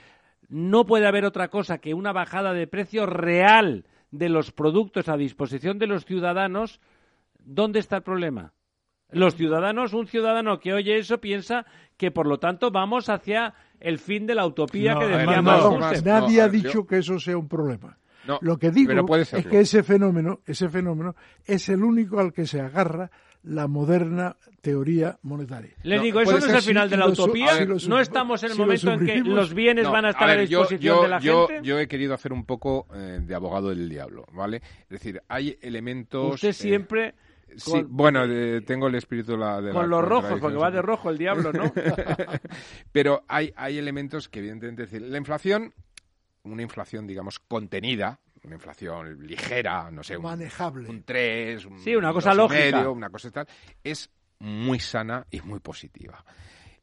no 0.49 0.85
puede 0.85 1.07
haber 1.07 1.25
otra 1.25 1.49
cosa 1.49 1.77
que 1.77 1.93
una 1.93 2.11
bajada 2.11 2.53
de 2.53 2.65
precio 2.65 3.05
real 3.05 3.85
de 4.09 4.29
los 4.29 4.51
productos 4.51 5.07
a 5.07 5.15
disposición 5.15 5.77
de 5.77 5.87
los 5.87 6.05
ciudadanos, 6.05 6.81
¿dónde 7.39 7.79
está 7.79 7.97
el 7.97 8.03
problema? 8.03 8.53
Los 9.11 9.35
ciudadanos, 9.35 9.93
un 9.93 10.07
ciudadano 10.07 10.59
que 10.59 10.73
oye 10.73 10.97
eso 10.97 11.19
piensa 11.19 11.65
que 11.97 12.11
por 12.11 12.27
lo 12.27 12.39
tanto 12.39 12.71
vamos 12.71 13.09
hacia 13.09 13.53
el 13.79 13.99
fin 13.99 14.25
de 14.25 14.35
la 14.35 14.45
utopía 14.45 14.95
que 14.95 15.07
decíamos. 15.07 16.03
nadie 16.03 16.41
ha 16.41 16.47
dicho 16.47 16.85
que 16.85 16.99
eso 16.99 17.19
sea 17.19 17.37
un 17.37 17.47
problema. 17.47 17.97
Lo 18.41 18.57
que 18.57 18.71
digo 18.71 19.17
es 19.17 19.31
que 19.45 19.59
ese 19.61 19.83
fenómeno, 19.83 20.39
ese 20.45 20.69
fenómeno 20.69 21.15
es 21.45 21.67
el 21.69 21.83
único 21.83 22.19
al 22.19 22.31
que 22.31 22.45
se 22.45 22.61
agarra 22.61 23.09
la 23.43 23.67
moderna 23.67 24.35
teoría 24.61 25.17
monetaria. 25.23 25.71
Le 25.81 25.99
digo, 25.99 26.21
eso 26.21 26.31
no 26.31 26.37
es 26.37 26.53
el 26.53 26.61
final 26.61 26.89
de 26.89 26.97
la 26.97 27.07
utopía. 27.07 27.65
no 27.87 27.99
estamos 27.99 28.43
en 28.43 28.51
el 28.51 28.57
momento 28.57 28.91
en 28.91 29.05
que 29.05 29.17
los 29.19 29.53
bienes 29.53 29.89
van 29.89 30.05
a 30.05 30.09
estar 30.11 30.29
a, 30.29 30.35
disposición 30.35 31.01
de 31.01 31.07
la 31.07 31.19
gente. 31.19 31.59
Yo 31.63 31.79
he 31.79 31.87
querido 31.87 32.13
hacer 32.13 32.31
un 32.31 32.45
poco 32.45 32.85
eh, 32.93 33.19
de 33.21 33.35
abogado 33.35 33.69
del 33.69 33.89
diablo, 33.89 34.25
¿vale? 34.31 34.61
Es 34.83 34.89
decir, 34.89 35.21
hay 35.27 35.57
elementos. 35.61 36.35
Usted 36.35 36.53
siempre 36.53 37.15
Sí, 37.57 37.83
bueno, 37.87 38.21
tengo 38.65 38.87
el 38.87 38.95
espíritu 38.95 39.33
de 39.33 39.37
la, 39.37 39.61
Con 39.71 39.89
los 39.89 40.03
rojos, 40.03 40.39
porque 40.39 40.57
va 40.57 40.71
de 40.71 40.81
rojo 40.81 41.09
el 41.09 41.17
diablo, 41.17 41.51
¿no? 41.51 41.71
Pero 42.91 43.23
hay, 43.27 43.53
hay 43.55 43.77
elementos 43.77 44.29
que, 44.29 44.39
evidentemente, 44.39 44.83
decir, 44.83 45.01
la 45.01 45.17
inflación, 45.17 45.73
una 46.43 46.61
inflación, 46.61 47.07
digamos, 47.07 47.39
contenida, 47.39 48.19
una 48.43 48.55
inflación 48.55 49.25
ligera, 49.25 49.91
no 49.91 50.03
sé, 50.03 50.17
manejable, 50.17 50.89
un 50.89 51.03
3, 51.03 51.65
un 51.65 51.79
sí, 51.79 51.95
una 51.95 52.11
cosa 52.11 52.33
lógica, 52.33 52.89
una 52.89 53.09
cosa 53.09 53.29
tal, 53.31 53.47
es 53.83 54.09
muy 54.39 54.79
sana 54.79 55.25
y 55.29 55.41
muy 55.41 55.59
positiva. 55.59 56.23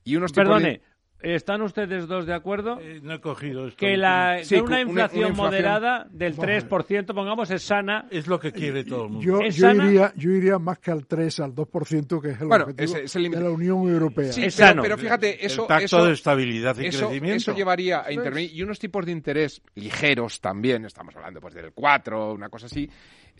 Y 0.04 0.16
unos 0.16 0.32
Perdone, 0.32 0.80
¿Están 1.20 1.62
ustedes 1.62 2.06
dos 2.06 2.26
de 2.26 2.34
acuerdo? 2.34 2.78
Eh, 2.80 3.00
no 3.02 3.14
he 3.14 3.20
cogido 3.20 3.66
esto. 3.66 3.78
Que, 3.78 3.96
la, 3.96 4.40
una, 4.62 4.80
inflación 4.80 5.34
moderada 5.34 6.06
del 6.10 6.36
3%, 6.36 7.12
pongamos, 7.12 7.50
es 7.50 7.62
sana. 7.62 8.06
Es 8.08 8.28
lo 8.28 8.38
que 8.38 8.52
quiere 8.52 8.84
todo 8.84 9.04
el 9.06 9.10
mundo. 9.10 9.24
Yo, 9.24 9.40
yo 9.48 9.70
iría, 9.72 10.12
yo 10.14 10.30
iría 10.30 10.58
más 10.60 10.78
que 10.78 10.92
al 10.92 11.06
3, 11.06 11.40
al 11.40 11.54
2%, 11.56 12.20
que 12.20 12.30
es 12.30 12.40
el 12.40 12.46
bueno, 12.46 12.66
objetivo 12.66 13.34
de 13.34 13.40
la 13.42 13.50
Unión 13.50 13.88
Europea. 13.88 14.32
Sí, 14.32 14.44
es 14.44 14.56
pero, 14.56 14.68
sano. 14.68 14.82
pero 14.82 14.96
fíjate, 14.96 15.44
eso... 15.44 15.62
El 15.62 15.68
tacto 15.68 16.06
de 16.06 16.12
estabilidad 16.12 16.78
y 16.78 16.86
eso, 16.86 17.08
crecimiento. 17.08 17.36
Eso 17.36 17.54
llevaría 17.54 18.04
a 18.04 18.12
intervenir. 18.12 18.54
Y 18.54 18.62
unos 18.62 18.78
tipos 18.78 19.04
de 19.04 19.10
interés 19.10 19.60
ligeros 19.74 20.40
también, 20.40 20.84
estamos 20.84 21.16
hablando 21.16 21.40
pues 21.40 21.54
del 21.54 21.72
4, 21.72 22.32
una 22.32 22.48
cosa 22.48 22.66
así, 22.66 22.88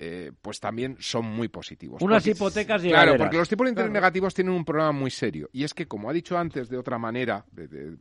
eh, 0.00 0.30
pues 0.40 0.60
también 0.60 0.96
son 1.00 1.26
muy 1.26 1.48
positivos. 1.48 2.00
Unas 2.02 2.24
hipotecas 2.24 2.80
Claro, 2.82 3.16
porque 3.16 3.36
los 3.36 3.48
tipos 3.48 3.64
de 3.64 3.70
interés 3.70 3.90
negativos 3.90 4.32
tienen 4.32 4.54
un 4.54 4.64
problema 4.64 4.92
muy 4.92 5.10
serio. 5.10 5.50
Y 5.52 5.64
es 5.64 5.74
que, 5.74 5.88
como 5.88 6.08
ha 6.08 6.12
dicho 6.12 6.38
antes 6.38 6.68
de 6.68 6.78
otra 6.78 6.98
manera, 6.98 7.44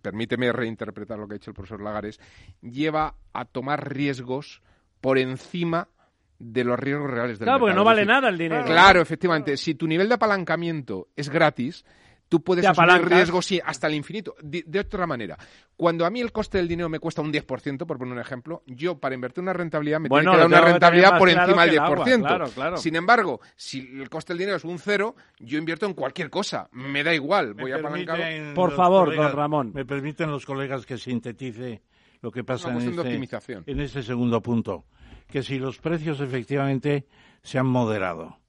permíteme 0.02 0.52
reinterpretar 0.52 1.18
lo 1.18 1.28
que 1.28 1.34
ha 1.34 1.38
dicho 1.40 1.50
el 1.50 1.56
profesor 1.56 1.82
Lagares, 1.82 2.20
lleva 2.62 3.16
a 3.34 3.46
tomar 3.46 3.92
riesgos 3.92 4.62
por 5.02 5.18
encima 5.18 5.90
de 6.38 6.64
los 6.64 6.78
riesgos 6.78 7.10
reales 7.10 7.40
del 7.40 7.48
claro, 7.48 7.60
mercado. 7.60 7.60
porque 7.60 7.76
no 7.76 7.84
vale 7.84 8.06
nada 8.06 8.30
el 8.30 8.38
dinero. 8.38 8.66
Claro, 8.66 9.02
efectivamente. 9.02 9.58
Si 9.58 9.74
tu 9.74 9.88
nivel 9.88 10.08
de 10.08 10.14
apalancamiento 10.14 11.08
es 11.16 11.30
gratis, 11.30 11.84
tú 12.30 12.42
puedes 12.42 12.66
asumir 12.66 13.06
riesgos 13.08 13.46
sí, 13.46 13.60
hasta 13.64 13.88
el 13.88 13.96
infinito. 13.96 14.36
De, 14.42 14.80
otra 14.80 15.08
manera, 15.08 15.38
cuando 15.76 16.06
a 16.06 16.10
mí 16.10 16.20
el 16.20 16.32
coste 16.32 16.58
del 16.58 16.68
dinero 16.68 16.90
me 16.90 17.00
cuesta 17.00 17.22
un 17.22 17.32
10%, 17.32 17.86
por 17.86 17.98
poner 17.98 18.14
un 18.14 18.20
ejemplo, 18.20 18.64
yo 18.66 18.98
para 19.00 19.16
invertir 19.16 19.42
una 19.42 19.54
rentabilidad 19.54 20.00
me 20.00 20.10
tengo 20.10 20.22
que 20.32 20.38
dar 20.38 20.48
una 20.48 20.62
rentabilidad 20.62 21.18
por 21.18 21.30
encima 21.30 21.66
del 21.66 21.80
10%. 21.80 22.78
Sin 22.78 22.96
embargo, 22.96 23.40
si 23.56 23.80
el 23.80 24.10
coste 24.10 24.34
del 24.34 24.40
dinero 24.40 24.58
es 24.58 24.66
un 24.66 24.80
cero, 24.80 25.16
yo 25.40 25.58
invierto 25.58 25.86
en 25.86 25.94
cualquier 25.94 26.30
cosa. 26.30 26.70
Me 26.72 27.04
da 27.04 27.14
igual, 27.14 27.54
voy 27.54 27.72
a 27.72 27.78
apalancar. 27.78 28.54
Por 28.54 28.76
favor, 28.76 29.16
don 29.16 29.32
Ramón. 29.32 29.72
Me 29.74 29.86
permiten 29.86 30.32
los 30.32 30.46
colegas 30.46 30.86
que 30.86 30.98
sintetice 30.98 31.82
lo 32.22 32.32
que 32.32 32.44
pasa 32.44 32.72
en 32.72 32.78
este, 32.78 33.72
en 33.72 33.80
este 33.80 34.04
segundo 34.04 34.42
punto. 34.42 34.86
Que 35.28 35.44
si 35.44 35.60
los 35.60 35.78
precios 35.78 36.22
efectivamente 36.22 37.06
se 37.44 37.60
han 37.60 37.68
moderado, 37.68 38.40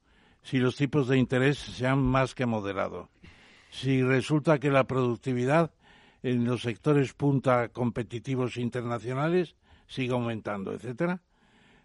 si 0.42 0.58
los 0.58 0.76
tipos 0.76 1.08
de 1.08 1.18
interés 1.18 1.58
se 1.58 1.86
han 1.86 1.98
más 1.98 2.34
que 2.34 2.46
moderado, 2.46 3.10
si 3.70 4.02
resulta 4.02 4.58
que 4.58 4.70
la 4.70 4.84
productividad 4.84 5.72
en 6.22 6.44
los 6.44 6.62
sectores 6.62 7.12
punta 7.14 7.68
competitivos 7.68 8.56
internacionales 8.56 9.56
sigue 9.86 10.12
aumentando, 10.12 10.72
etcétera, 10.72 11.22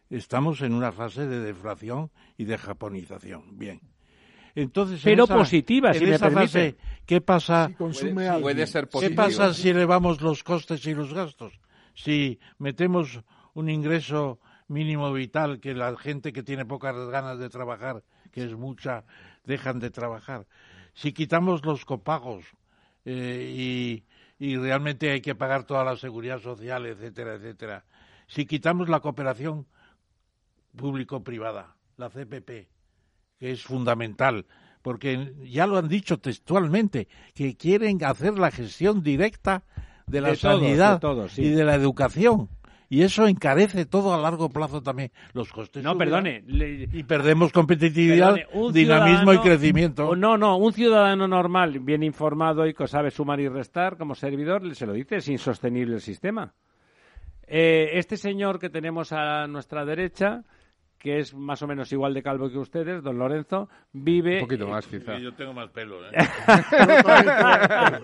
estamos 0.09 0.61
en 0.61 0.73
una 0.73 0.91
fase 0.91 1.27
de 1.27 1.39
deflación 1.39 2.11
y 2.37 2.45
de 2.45 2.57
japonización. 2.57 3.57
Bien. 3.57 3.81
Entonces, 4.55 5.01
pero 5.03 5.25
positiva, 5.25 5.93
si 5.93 6.05
me 6.05 6.19
Fase, 6.19 6.75
¿qué 7.07 7.21
pasa? 7.21 7.67
Si 7.69 7.73
consume 7.73 8.39
puede, 8.39 8.67
ser 8.67 8.87
¿Qué 8.87 9.09
pasa 9.09 9.53
si 9.53 9.69
elevamos 9.69 10.21
los 10.21 10.43
costes 10.43 10.85
y 10.85 10.93
los 10.93 11.11
gastos? 11.11 11.59
Si 11.95 12.39
metemos 12.59 13.21
un 13.55 13.69
ingreso 13.69 14.39
mínimo 14.67 15.11
vital 15.11 15.59
que 15.59 15.73
la 15.73 15.95
gente 15.97 16.31
que 16.31 16.43
tiene 16.43 16.65
pocas 16.65 16.95
ganas 17.09 17.39
de 17.39 17.49
trabajar, 17.49 18.03
que 18.31 18.43
es 18.43 18.55
mucha, 18.55 19.05
dejan 19.43 19.79
de 19.79 19.89
trabajar 19.89 20.45
si 20.93 21.13
quitamos 21.13 21.65
los 21.65 21.85
copagos 21.85 22.45
eh, 23.05 23.51
y, 23.55 24.03
y 24.39 24.57
realmente 24.57 25.11
hay 25.11 25.21
que 25.21 25.35
pagar 25.35 25.63
toda 25.63 25.83
la 25.83 25.97
seguridad 25.97 26.39
social, 26.39 26.85
etcétera, 26.85 27.35
etcétera, 27.35 27.85
si 28.27 28.45
quitamos 28.45 28.89
la 28.89 28.99
cooperación 28.99 29.65
público-privada, 30.75 31.75
la 31.97 32.09
CPP, 32.09 32.67
que 33.39 33.51
es 33.51 33.63
fundamental, 33.63 34.45
porque 34.81 35.33
ya 35.43 35.67
lo 35.67 35.77
han 35.77 35.87
dicho 35.87 36.19
textualmente, 36.19 37.07
que 37.33 37.55
quieren 37.55 38.03
hacer 38.03 38.37
la 38.37 38.51
gestión 38.51 39.03
directa 39.03 39.63
de 40.07 40.21
la 40.21 40.35
sanidad 40.35 41.01
y 41.37 41.49
de 41.49 41.63
la 41.63 41.75
educación 41.75 42.49
y 42.93 43.01
eso 43.01 43.25
encarece 43.25 43.87
todo 43.87 44.13
a 44.13 44.19
largo 44.19 44.49
plazo 44.49 44.83
también 44.83 45.11
los 45.33 45.51
costes. 45.51 45.83
No, 45.83 45.97
perdone. 45.97 46.43
y 46.47 47.01
perdemos 47.01 47.51
competitividad, 47.51 48.35
dinamismo 48.71 49.33
y 49.33 49.39
crecimiento. 49.39 50.15
No, 50.15 50.37
no, 50.37 50.57
un 50.57 50.71
ciudadano 50.73 51.27
normal, 51.27 51.79
bien 51.79 52.03
informado 52.03 52.67
y 52.67 52.75
que 52.75 52.85
sabe 52.85 53.09
sumar 53.09 53.39
y 53.39 53.47
restar 53.47 53.97
como 53.97 54.13
servidor, 54.13 54.75
se 54.75 54.85
lo 54.85 54.93
dice, 54.93 55.15
es 55.15 55.27
insostenible 55.27 55.95
el 55.95 56.01
sistema. 56.01 56.53
Eh, 57.47 57.89
este 57.93 58.15
señor 58.15 58.59
que 58.59 58.69
tenemos 58.69 59.11
a 59.11 59.47
nuestra 59.47 59.85
derecha 59.85 60.43
que 61.03 61.19
es 61.19 61.33
más 61.33 61.61
o 61.61 61.67
menos 61.67 61.91
igual 61.91 62.13
de 62.13 62.23
calvo 62.23 62.49
que 62.49 62.57
ustedes, 62.57 63.03
don 63.03 63.19
Lorenzo, 63.19 63.67
vive... 63.91 64.35
Un 64.35 64.47
poquito 64.47 64.69
más, 64.69 64.87
quizá. 64.87 65.17
yo 65.19 65.33
tengo 65.33 65.51
más 65.51 65.69
pelo, 65.69 65.97
¿eh? 66.05 66.11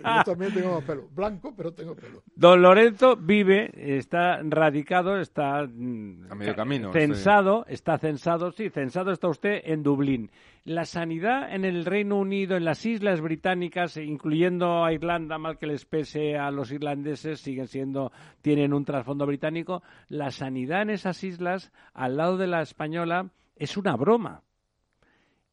yo, 0.03 0.23
también 0.25 0.53
tengo 0.53 0.75
más 0.75 0.83
pelo. 0.83 1.07
Blanco, 1.15 1.53
pero 1.55 1.71
tengo 1.71 1.95
pelo. 1.95 2.21
Don 2.35 2.61
Lorenzo 2.61 3.15
vive, 3.15 3.71
está 3.73 4.41
radicado, 4.43 5.17
está... 5.17 5.59
A 5.59 5.65
medio 5.67 6.53
camino. 6.53 6.91
Censado, 6.91 7.65
está 7.69 7.97
censado, 7.97 8.51
sí, 8.51 8.69
censado 8.69 9.13
está 9.13 9.29
usted 9.29 9.61
en 9.63 9.81
Dublín. 9.81 10.29
La 10.65 10.85
sanidad 10.85 11.55
en 11.55 11.63
el 11.63 11.85
Reino 11.85 12.17
Unido, 12.17 12.57
en 12.57 12.65
las 12.65 12.85
islas 12.85 13.21
británicas, 13.21 13.95
incluyendo 13.95 14.83
a 14.83 14.91
Irlanda, 14.91 15.37
mal 15.37 15.57
que 15.57 15.65
les 15.65 15.85
pese 15.85 16.37
a 16.37 16.51
los 16.51 16.71
irlandeses, 16.71 17.39
siguen 17.39 17.67
siendo, 17.67 18.11
tienen 18.41 18.73
un 18.73 18.83
trasfondo 18.83 19.25
británico. 19.25 19.81
La 20.09 20.31
sanidad 20.31 20.81
en 20.81 20.89
esas 20.89 21.23
islas, 21.23 21.71
al 21.93 22.17
lado 22.17 22.37
de 22.37 22.47
la 22.47 22.61
española, 22.89 23.29
es 23.55 23.77
una 23.77 23.95
broma 23.95 24.43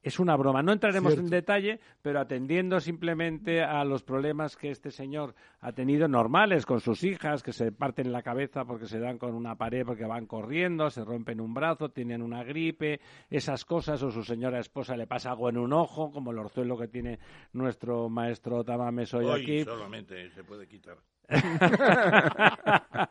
es 0.03 0.21
una 0.21 0.37
broma. 0.37 0.63
No 0.63 0.73
entraremos 0.73 1.19
en 1.19 1.27
detalle, 1.27 1.81
pero 2.01 2.21
atendiendo 2.21 2.79
simplemente 2.79 3.65
a 3.65 3.85
los 3.85 4.05
problemas 4.05 4.57
que 4.57 4.71
este 4.71 4.93
señor 4.93 5.35
ha 5.59 5.73
tenido 5.73 6.07
normales 6.07 6.65
con 6.65 6.81
sus 6.81 7.03
hijas, 7.03 7.43
que 7.43 7.53
se 7.53 7.73
parten 7.73 8.13
la 8.13 8.23
cabeza 8.23 8.65
porque 8.65 8.87
se 8.87 9.01
dan 9.01 9.19
con 9.19 9.35
una 9.35 9.57
pared 9.57 9.85
porque 9.85 10.05
van 10.05 10.27
corriendo, 10.27 10.91
se 10.91 11.05
rompen 11.05 11.41
un 11.41 11.55
brazo, 11.55 11.89
tienen 11.89 12.23
una 12.23 12.45
gripe, 12.45 13.01
esas 13.31 13.65
cosas, 13.65 14.01
o 14.05 14.13
su 14.13 14.23
señora 14.23 14.61
esposa 14.61 14.97
le 14.97 15.09
pasa 15.09 15.31
algo 15.31 15.49
en 15.49 15.59
un 15.59 15.73
ojo, 15.73 16.13
como 16.13 16.31
el 16.31 16.39
orzuelo 16.39 16.79
que 16.79 16.87
tiene 16.87 17.19
nuestro 17.53 18.09
maestro 18.09 18.63
Tamames 18.63 19.13
hoy, 19.13 19.25
hoy 19.25 19.43
aquí. 19.43 19.65
solamente 19.65 20.31
se 20.31 20.45
puede 20.45 20.69
quitar. 20.69 20.99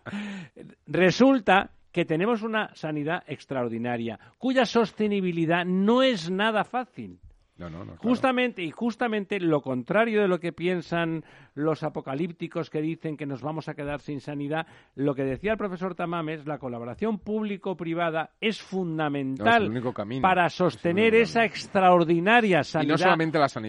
Resulta 0.88 1.72
que 1.96 2.04
tenemos 2.04 2.42
una 2.42 2.76
sanidad 2.76 3.24
extraordinaria, 3.26 4.20
cuya 4.38 4.66
sostenibilidad 4.66 5.64
no 5.64 6.04
es 6.04 6.30
nada 6.30 6.66
fácil. 6.66 7.22
Justamente 8.00 8.64
y 8.64 8.72
justamente 8.72 9.40
lo 9.40 9.62
contrario 9.62 10.22
de 10.22 10.28
lo 10.28 10.40
que 10.40 10.52
piensan 10.52 11.24
los 11.54 11.84
apocalípticos 11.84 12.70
que 12.70 12.82
dicen 12.82 13.16
que 13.16 13.26
nos 13.26 13.42
vamos 13.42 13.70
a 13.70 13.76
quedar 13.76 14.02
sin 14.02 14.20
sanidad, 14.20 14.68
lo 14.96 15.16
que 15.16 15.24
decía 15.24 15.54
el 15.54 15.58
profesor 15.58 15.96
Tamames, 15.96 16.46
la 16.46 16.58
colaboración 16.58 17.18
público-privada 17.18 18.32
es 18.42 18.62
fundamental 18.62 19.72
para 20.22 20.50
sostener 20.50 21.16
esa 21.16 21.46
extraordinaria 21.46 22.62
sanidad, 22.64 23.16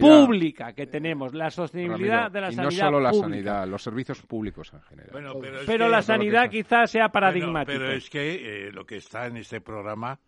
pública 0.01 0.72
que 0.72 0.88
tenemos, 0.88 1.33
la 1.33 1.51
sostenibilidad 1.51 2.29
de 2.31 2.40
la 2.40 2.51
sanidad. 2.51 2.72
Y 2.72 2.75
no 2.75 2.85
solo 2.85 3.01
la 3.01 3.12
sanidad, 3.12 3.68
los 3.68 3.83
servicios 3.83 4.20
públicos 4.22 4.72
en 4.72 4.83
general. 4.83 5.37
pero, 5.64 5.88
la 5.88 6.03
sanidad 6.03 6.51
quizás 6.51 6.90
sea 6.90 7.09
paradigmática. 7.09 7.79
pero 7.79 7.92
es 7.92 8.11
que 8.11 8.66
eh, 8.66 8.72
lo 8.72 8.85
que 8.85 8.96
está 8.96 9.27
en 9.27 9.37
este 9.37 9.61
programa, 9.61 10.18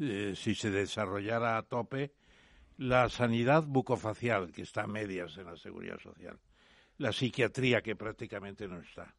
eh, 0.00 0.32
si 0.34 0.56
se 0.56 0.72
desarrollara 0.72 1.56
a 1.56 1.62
tope, 1.62 2.10
la 2.78 3.08
sanidad 3.08 3.64
bucofacial, 3.64 4.52
que 4.52 4.62
está 4.62 4.82
a 4.82 4.86
medias 4.86 5.36
en 5.38 5.46
la 5.46 5.56
seguridad 5.56 5.98
social, 5.98 6.38
la 6.98 7.12
psiquiatría, 7.12 7.82
que 7.82 7.96
prácticamente 7.96 8.68
no 8.68 8.80
está, 8.80 9.14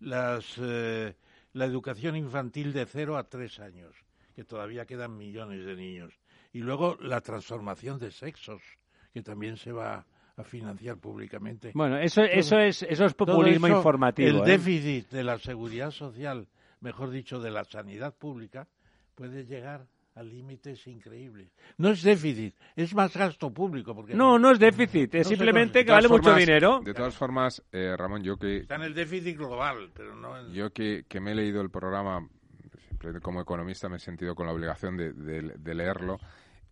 las, 0.00 0.56
eh, 0.58 1.14
la 1.52 1.64
educación 1.64 2.16
infantil 2.16 2.72
de 2.72 2.86
cero 2.86 3.16
a 3.16 3.24
tres 3.24 3.58
años, 3.60 3.94
que 4.34 4.44
todavía 4.44 4.86
quedan 4.86 5.16
millones 5.16 5.64
de 5.64 5.76
niños, 5.76 6.12
y 6.52 6.60
luego 6.60 6.96
la 7.00 7.20
transformación 7.20 7.98
de 7.98 8.10
sexos, 8.10 8.62
que 9.12 9.22
también 9.22 9.56
se 9.56 9.72
va 9.72 10.06
a 10.36 10.44
financiar 10.44 10.96
públicamente. 10.96 11.72
Bueno, 11.74 11.98
eso, 11.98 12.22
eso, 12.22 12.58
es, 12.58 12.82
eso 12.82 13.04
es 13.04 13.14
populismo 13.14 13.68
informativo. 13.68 14.28
El 14.28 14.36
¿eh? 14.38 14.52
déficit 14.52 15.10
de 15.10 15.24
la 15.24 15.38
seguridad 15.38 15.90
social, 15.90 16.48
mejor 16.80 17.10
dicho, 17.10 17.40
de 17.40 17.50
la 17.50 17.64
sanidad 17.64 18.14
pública, 18.14 18.66
puede 19.14 19.44
llegar 19.44 19.86
a 20.20 20.22
límites 20.22 20.86
increíbles. 20.86 21.48
No 21.78 21.90
es 21.90 22.02
déficit, 22.02 22.54
es 22.76 22.94
más 22.94 23.16
gasto 23.16 23.50
público. 23.50 23.94
Porque 23.94 24.14
no, 24.14 24.38
no 24.38 24.50
es 24.52 24.58
déficit, 24.58 25.14
es 25.14 25.26
simplemente 25.26 25.84
que 25.84 25.90
vale 25.90 26.08
mucho 26.08 26.34
dinero. 26.34 26.80
De 26.84 26.92
todas 26.92 27.16
formas, 27.16 27.62
eh, 27.72 27.96
Ramón, 27.96 28.22
yo 28.22 28.36
que... 28.36 28.58
Está 28.58 28.76
en 28.76 28.82
el 28.82 28.94
déficit 28.94 29.38
global, 29.38 29.90
pero 29.94 30.14
no 30.14 30.52
Yo 30.52 30.70
que, 30.72 31.04
que 31.08 31.20
me 31.20 31.32
he 31.32 31.34
leído 31.34 31.62
el 31.62 31.70
programa, 31.70 32.28
como 33.22 33.40
economista 33.40 33.88
me 33.88 33.96
he 33.96 34.00
sentido 34.00 34.34
con 34.34 34.46
la 34.46 34.52
obligación 34.52 34.96
de, 34.96 35.12
de, 35.12 35.74
leerlo, 35.74 36.18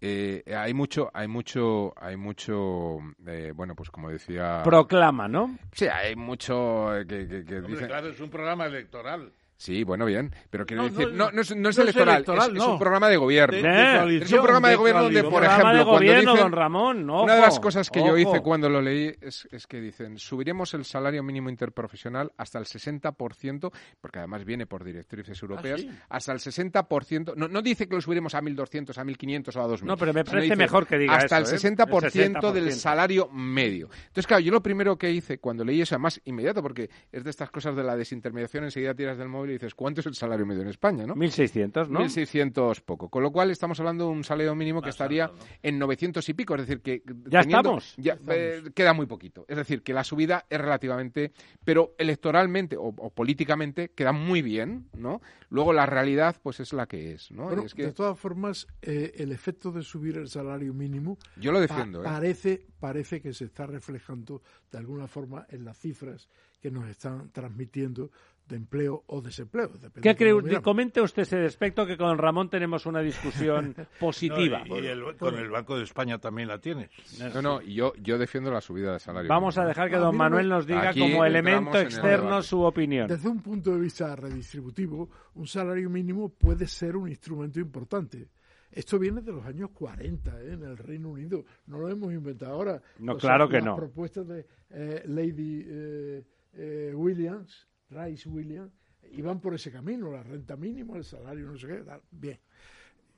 eh, 0.00 0.44
hay 0.54 0.74
mucho, 0.74 1.10
hay 1.14 1.26
mucho, 1.26 1.94
hay 1.96 2.16
mucho, 2.16 2.98
eh, 3.26 3.52
bueno, 3.54 3.74
pues 3.74 3.90
como 3.90 4.10
decía... 4.10 4.60
Proclama, 4.62 5.26
¿no? 5.26 5.58
Sí, 5.72 5.86
hay 5.86 6.14
mucho 6.16 6.90
que, 7.08 7.24
dice... 7.24 7.86
Claro, 7.86 8.08
es 8.08 8.20
un 8.20 8.28
programa 8.28 8.66
electoral. 8.66 9.32
Sí, 9.58 9.82
bueno, 9.82 10.06
bien, 10.06 10.32
pero 10.50 10.64
quiero 10.64 10.84
decir, 10.84 11.12
no, 11.12 11.32
no, 11.32 11.40
es, 11.40 11.56
no 11.56 11.68
es 11.68 11.78
electoral, 11.78 12.24
es, 12.54 12.62
un 12.62 12.78
programa 12.78 13.08
de 13.08 13.16
gobierno. 13.16 13.58
es 13.58 14.30
un 14.30 14.40
programa 14.40 14.68
de, 14.68 14.76
gobierno 14.76 15.02
donde, 15.02 15.24
por 15.24 15.44
ejemplo, 15.44 15.84
cuando 15.84 16.12
dicen, 16.12 16.36
don 16.36 16.52
Ramón, 16.52 17.10
una 17.10 17.34
de 17.34 17.40
las 17.40 17.58
cosas 17.58 17.90
que 17.90 17.98
yo 17.98 18.16
hice 18.16 18.40
cuando 18.40 18.68
lo 18.68 18.80
leí 18.80 19.12
es, 19.20 19.48
es, 19.50 19.66
que 19.66 19.80
dicen, 19.80 20.16
subiremos 20.16 20.74
el 20.74 20.84
salario 20.84 21.24
mínimo 21.24 21.50
interprofesional 21.50 22.30
hasta 22.36 22.60
el 22.60 22.66
60%, 22.66 23.72
porque 24.00 24.20
además 24.20 24.44
viene 24.44 24.66
por 24.66 24.84
directrices 24.84 25.42
europeas, 25.42 25.84
¿Ah, 26.08 26.18
hasta 26.18 26.30
el 26.30 26.38
60%, 26.38 27.34
no, 27.34 27.48
no 27.48 27.60
dice 27.60 27.88
que 27.88 27.96
lo 27.96 28.00
subiremos 28.00 28.36
a 28.36 28.40
1.200, 28.40 28.96
a 28.96 29.04
1.500 29.04 29.56
o 29.56 29.60
a 29.60 29.66
2.000. 29.66 29.82
No, 29.82 29.96
pero 29.96 30.14
me 30.14 30.24
parece 30.24 30.54
mejor 30.54 30.86
que 30.86 30.98
diga 30.98 31.16
Hasta 31.16 31.40
eso, 31.40 31.56
el, 31.66 31.76
60% 31.76 32.48
¿eh? 32.48 32.52
del 32.52 32.72
salario 32.74 33.28
medio. 33.32 33.88
Entonces, 34.06 34.28
claro, 34.28 34.40
yo 34.40 34.52
lo 34.52 34.62
primero 34.62 34.96
que 34.96 35.10
hice 35.10 35.38
cuando 35.38 35.64
leí 35.64 35.80
eso, 35.80 35.96
además 35.96 36.20
inmediato, 36.26 36.62
porque 36.62 36.88
es 37.10 37.24
de 37.24 37.30
estas 37.30 37.50
cosas 37.50 37.74
de 37.74 37.82
la 37.82 37.96
desintermediación, 37.96 38.62
enseguida 38.62 38.94
tiras 38.94 39.18
del 39.18 39.26
móvil 39.26 39.47
y 39.50 39.54
dices, 39.54 39.74
¿cuánto 39.74 40.00
es 40.00 40.06
el 40.06 40.14
salario 40.14 40.46
medio 40.46 40.62
en 40.62 40.68
España, 40.68 41.06
¿no? 41.06 41.14
1.600, 41.14 41.88
¿no? 41.88 42.00
1.600 42.00 42.82
poco. 42.82 43.08
Con 43.08 43.22
lo 43.22 43.30
cual 43.30 43.50
estamos 43.50 43.78
hablando 43.80 44.04
de 44.04 44.10
un 44.10 44.24
salario 44.24 44.54
mínimo 44.54 44.82
que 44.82 44.90
estaría 44.90 45.30
en 45.62 45.78
900 45.78 46.28
y 46.28 46.34
pico. 46.34 46.54
Es 46.54 46.62
decir, 46.62 46.80
que... 46.80 47.02
Ya 47.26 47.40
estamos. 47.40 47.94
Ya, 47.96 48.18
eh, 48.28 48.62
queda 48.74 48.92
muy 48.92 49.06
poquito. 49.06 49.44
Es 49.48 49.56
decir, 49.56 49.82
que 49.82 49.92
la 49.92 50.04
subida 50.04 50.46
es 50.48 50.60
relativamente... 50.60 51.32
Pero 51.64 51.94
electoralmente 51.98 52.76
o, 52.78 52.92
políticamente 52.92 53.90
queda 53.90 54.12
muy 54.12 54.42
bien, 54.42 54.88
¿no? 54.96 55.20
Luego 55.50 55.72
la 55.72 55.86
realidad 55.86 56.36
pues 56.42 56.60
es 56.60 56.72
la 56.72 56.86
que 56.86 57.12
es, 57.12 57.30
¿no? 57.30 57.50
es 57.64 57.74
que... 57.74 57.84
De 57.84 57.92
todas 57.92 58.18
formas, 58.18 58.66
eh, 58.82 59.12
el 59.16 59.32
efecto 59.32 59.72
de 59.72 59.82
subir 59.82 60.16
el 60.18 60.28
salario 60.28 60.74
mínimo... 60.74 61.18
Yo 61.36 61.52
lo 61.52 61.60
defiendo, 61.60 62.02
¿eh? 62.02 62.04
parece, 62.04 62.66
parece 62.80 63.20
que 63.20 63.32
se 63.32 63.46
está 63.46 63.66
reflejando 63.66 64.42
de 64.70 64.78
alguna 64.78 65.06
forma 65.06 65.46
en 65.48 65.64
las 65.64 65.78
cifras 65.78 66.28
que 66.60 66.70
nos 66.70 66.88
están 66.88 67.30
transmitiendo 67.30 68.10
de 68.48 68.56
empleo 68.56 69.04
o 69.06 69.20
desempleo. 69.20 69.70
¿Qué 70.00 70.16
cree? 70.16 70.60
Comente 70.62 71.00
usted 71.00 71.22
ese 71.22 71.44
aspecto 71.44 71.86
que 71.86 71.96
con 71.96 72.16
Ramón 72.16 72.48
tenemos 72.48 72.86
una 72.86 73.00
discusión 73.00 73.74
positiva. 74.00 74.62
y, 74.64 75.16
con 75.16 75.34
el 75.36 75.50
Banco 75.50 75.76
de 75.76 75.84
España 75.84 76.18
también 76.18 76.48
la 76.48 76.58
tienes. 76.58 76.90
No, 77.34 77.42
no, 77.42 77.60
yo, 77.60 77.92
yo 77.96 78.18
defiendo 78.18 78.50
la 78.50 78.60
subida 78.60 78.94
de 78.94 78.98
salario. 78.98 79.28
Vamos 79.28 79.58
a 79.58 79.66
dejar 79.66 79.90
que 79.90 79.96
don 79.96 80.16
Manuel 80.16 80.48
nos 80.48 80.66
diga 80.66 80.92
como 80.94 81.24
elemento 81.24 81.78
externo 81.78 82.42
su 82.42 82.62
opinión. 82.62 83.08
Desde 83.08 83.28
un 83.28 83.42
punto 83.42 83.72
de 83.72 83.80
vista 83.80 84.16
redistributivo, 84.16 85.08
un 85.34 85.46
salario 85.46 85.90
mínimo 85.90 86.30
puede 86.30 86.66
ser 86.66 86.96
un 86.96 87.08
instrumento 87.08 87.60
importante. 87.60 88.28
Esto 88.70 88.98
viene 88.98 89.22
de 89.22 89.32
los 89.32 89.44
años 89.46 89.70
40 89.70 90.42
¿eh? 90.42 90.52
en 90.52 90.62
el 90.62 90.76
Reino 90.76 91.10
Unido. 91.10 91.44
No 91.66 91.78
lo 91.78 91.88
hemos 91.88 92.12
inventado 92.12 92.52
ahora. 92.52 92.82
No, 92.98 93.16
claro 93.16 93.48
que 93.48 93.60
no. 93.60 93.70
Las 93.70 93.78
propuestas 93.78 94.28
de 94.28 94.46
eh, 94.70 95.02
Lady 95.06 95.64
eh, 95.66 96.92
Williams 96.94 97.66
Rice 97.90 98.28
Williams, 98.28 98.72
iban 99.12 99.40
por 99.40 99.54
ese 99.54 99.70
camino, 99.70 100.10
la 100.10 100.22
renta 100.22 100.56
mínima, 100.56 100.96
el 100.96 101.04
salario, 101.04 101.50
no 101.50 101.58
sé 101.58 101.66
qué, 101.66 101.84
bien. 102.10 102.38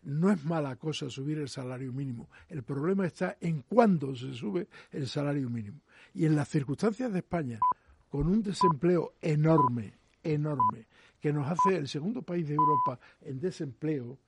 No 0.03 0.31
es 0.31 0.43
mala 0.45 0.77
cosa 0.77 1.11
subir 1.11 1.39
el 1.39 1.49
salario 1.49 1.93
mínimo. 1.93 2.31
El 2.49 2.63
problema 2.63 3.07
está 3.07 3.37
en 3.41 3.63
cuándo 3.63 4.15
se 4.17 4.33
sube 4.33 4.69
el 4.93 5.07
salario 5.07 5.51
mínimo. 5.51 5.81
Y 6.15 6.25
en 6.25 6.37
las 6.37 6.49
circunstancias 6.49 7.13
de 7.13 7.19
España, 7.19 7.59
con 8.09 8.27
un 8.27 8.43
desempleo 8.43 9.15
enorme, 9.21 9.93
enorme, 10.23 10.87
que 11.21 11.33
nos 11.33 11.51
hace 11.51 11.77
el 11.77 11.87
segundo 11.87 12.23
país 12.23 12.49
de 12.49 12.55
Europa 12.55 12.99
en 13.21 13.41
desempleo, 13.41 14.19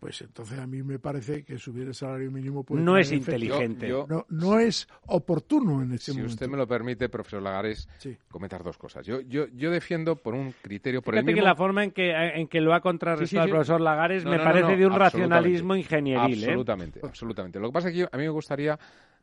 pues 0.00 0.22
entonces 0.22 0.58
a 0.58 0.66
mí 0.66 0.82
me 0.82 0.98
parece 0.98 1.44
que 1.44 1.58
subir 1.58 1.86
el 1.86 1.94
salario 1.94 2.30
mínimo 2.30 2.64
puede 2.64 2.82
no 2.82 2.96
es 2.96 3.12
inteligente. 3.12 3.88
No, 3.88 4.24
no, 4.30 4.58
es 4.58 4.88
oportuno 5.06 5.82
en 5.82 5.92
este 5.92 6.12
momento. 6.12 6.30
si 6.30 6.34
usted 6.34 6.48
me 6.48 6.56
lo 6.56 6.66
permite 6.66 7.10
profesor 7.10 7.42
Lagares 7.42 7.86
comentar 8.30 8.64
dos 8.64 8.78
cosas. 8.78 9.06
Yo 9.06 9.20
yo 9.20 9.46
yo 9.48 9.70
defiendo 9.70 10.16
por 10.16 10.34
un 10.34 10.54
criterio 10.62 11.02
por 11.02 11.14
el 11.14 11.24
mismo... 11.24 11.36
que 11.36 11.44
la 11.44 11.54
forma 11.54 11.84
en 11.84 11.90
que 11.90 12.10
en 12.10 12.48
que 12.48 12.62
lo 12.62 12.72
ha 12.72 12.80
contrarrestado 12.80 13.44
el 13.44 13.50
profesor 13.50 13.80
Lagares 13.80 14.24
me 14.24 14.38
parece 14.38 14.74
de 14.74 14.86
un 14.86 14.94
racionalismo 14.94 15.76
ingenieril 15.76 16.42
¿eh? 16.42 16.46
absolutamente 16.46 17.00
absolutamente. 17.02 17.60
Lo 17.60 17.68
que 17.68 17.72
pasa 17.72 17.88
es 17.90 17.94
que 17.94 18.08
a 18.10 18.16
mí 18.16 18.22
me 18.22 18.30
gustaría 18.30 18.78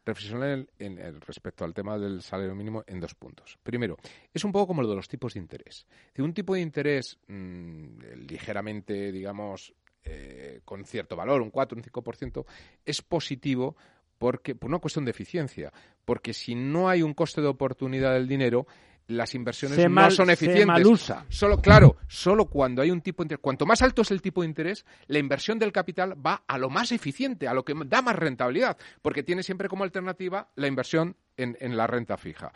reflexionar 0.05 0.65
en, 0.79 1.21
respecto 1.21 1.65
al 1.65 1.73
tema 1.73 1.97
del 1.97 2.21
salario 2.21 2.55
mínimo 2.55 2.83
en 2.87 2.99
dos 2.99 3.13
puntos. 3.15 3.57
Primero, 3.61 3.97
es 4.33 4.43
un 4.45 4.51
poco 4.51 4.67
como 4.67 4.81
lo 4.81 4.89
de 4.89 4.95
los 4.95 5.07
tipos 5.07 5.33
de 5.33 5.39
interés. 5.39 5.85
De 6.15 6.23
un 6.23 6.33
tipo 6.33 6.53
de 6.53 6.61
interés 6.61 7.19
mmm, 7.27 7.99
ligeramente, 8.27 9.11
digamos, 9.11 9.73
eh, 10.09 10.61
con 10.63 10.85
cierto 10.85 11.15
valor, 11.15 11.41
un 11.41 11.49
4, 11.49 11.77
un 11.77 11.83
5%, 11.83 12.45
es 12.85 13.01
positivo 13.01 13.75
porque, 14.17 14.55
por 14.55 14.69
una 14.69 14.79
cuestión 14.79 15.05
de 15.05 15.11
eficiencia. 15.11 15.71
Porque 16.05 16.33
si 16.33 16.55
no 16.55 16.89
hay 16.89 17.01
un 17.01 17.13
coste 17.13 17.41
de 17.41 17.47
oportunidad 17.47 18.13
del 18.13 18.27
dinero, 18.27 18.67
las 19.07 19.35
inversiones 19.35 19.77
no 19.89 20.11
son 20.11 20.29
eficientes. 20.29 21.13
Solo, 21.29 21.61
claro, 21.61 21.97
solo 22.07 22.45
cuando 22.45 22.81
hay 22.81 22.91
un 22.91 23.01
tipo 23.01 23.23
de 23.23 23.25
interés. 23.25 23.41
Cuanto 23.41 23.65
más 23.65 23.81
alto 23.81 24.01
es 24.01 24.11
el 24.11 24.21
tipo 24.21 24.41
de 24.41 24.47
interés, 24.47 24.85
la 25.07 25.19
inversión 25.19 25.59
del 25.59 25.71
capital 25.71 26.13
va 26.25 26.43
a 26.47 26.57
lo 26.57 26.69
más 26.69 26.91
eficiente, 26.91 27.47
a 27.47 27.53
lo 27.53 27.63
que 27.63 27.73
da 27.85 28.01
más 28.01 28.15
rentabilidad, 28.15 28.77
porque 29.01 29.23
tiene 29.23 29.43
siempre 29.43 29.69
como 29.69 29.83
alternativa 29.83 30.49
la 30.55 30.67
inversión 30.67 31.15
en, 31.37 31.77
la 31.77 31.87
renta 31.87 32.17
fija. 32.17 32.51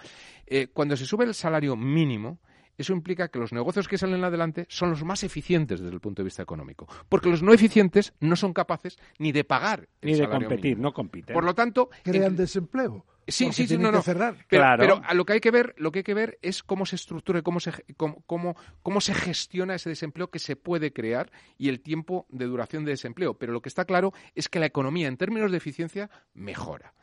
Eh, 0.45 0.67
cuando 0.73 0.97
se 0.97 1.05
sube 1.05 1.25
el 1.25 1.33
salario 1.33 1.75
mínimo, 1.75 2.39
eso 2.77 2.93
implica 2.93 3.29
que 3.29 3.39
los 3.39 3.53
negocios 3.53 3.87
que 3.87 3.97
salen 3.97 4.23
adelante 4.23 4.65
son 4.69 4.89
los 4.91 5.03
más 5.03 5.23
eficientes 5.23 5.79
desde 5.79 5.93
el 5.93 6.01
punto 6.01 6.21
de 6.21 6.25
vista 6.25 6.43
económico, 6.43 6.87
porque 7.09 7.29
los 7.29 7.43
no 7.43 7.53
eficientes 7.53 8.13
no 8.19 8.35
son 8.35 8.53
capaces 8.53 8.97
ni 9.19 9.31
de 9.31 9.43
pagar 9.43 9.87
ni 10.01 10.15
de 10.15 10.27
competir, 10.27 10.77
no 10.77 10.93
compiten. 10.93 11.33
Por 11.33 11.43
lo 11.43 11.53
tanto, 11.53 11.89
crean 12.03 12.35
desempleo. 12.35 13.05
Sí, 13.27 13.51
sí, 13.53 13.67
sí, 13.67 13.77
no, 13.77 13.91
no. 13.91 14.01
Cerrar. 14.01 14.35
Pero, 14.49 14.63
pero, 14.77 15.01
a 15.05 15.13
lo 15.13 15.25
que 15.25 15.33
hay 15.33 15.39
que 15.39 15.51
ver, 15.51 15.73
lo 15.77 15.91
que 15.91 15.99
hay 15.99 16.03
que 16.03 16.13
ver 16.13 16.39
es 16.41 16.63
cómo 16.63 16.85
se 16.85 16.95
estructura 16.95 17.39
y 17.39 17.41
cómo 17.43 17.59
se, 17.59 17.71
cómo, 17.95 18.23
cómo, 18.25 18.55
cómo 18.81 18.99
se 18.99 19.13
gestiona 19.13 19.75
ese 19.75 19.89
desempleo 19.89 20.29
que 20.29 20.39
se 20.39 20.55
puede 20.55 20.91
crear 20.91 21.31
y 21.57 21.69
el 21.69 21.81
tiempo 21.81 22.25
de 22.29 22.45
duración 22.45 22.83
de 22.83 22.91
desempleo. 22.91 23.35
Pero 23.35 23.53
lo 23.53 23.61
que 23.61 23.69
está 23.69 23.85
claro 23.85 24.11
es 24.35 24.49
que 24.49 24.59
la 24.59 24.65
economía, 24.65 25.07
en 25.07 25.17
términos 25.17 25.51
de 25.51 25.57
eficiencia, 25.57 26.09
mejora 26.33 26.93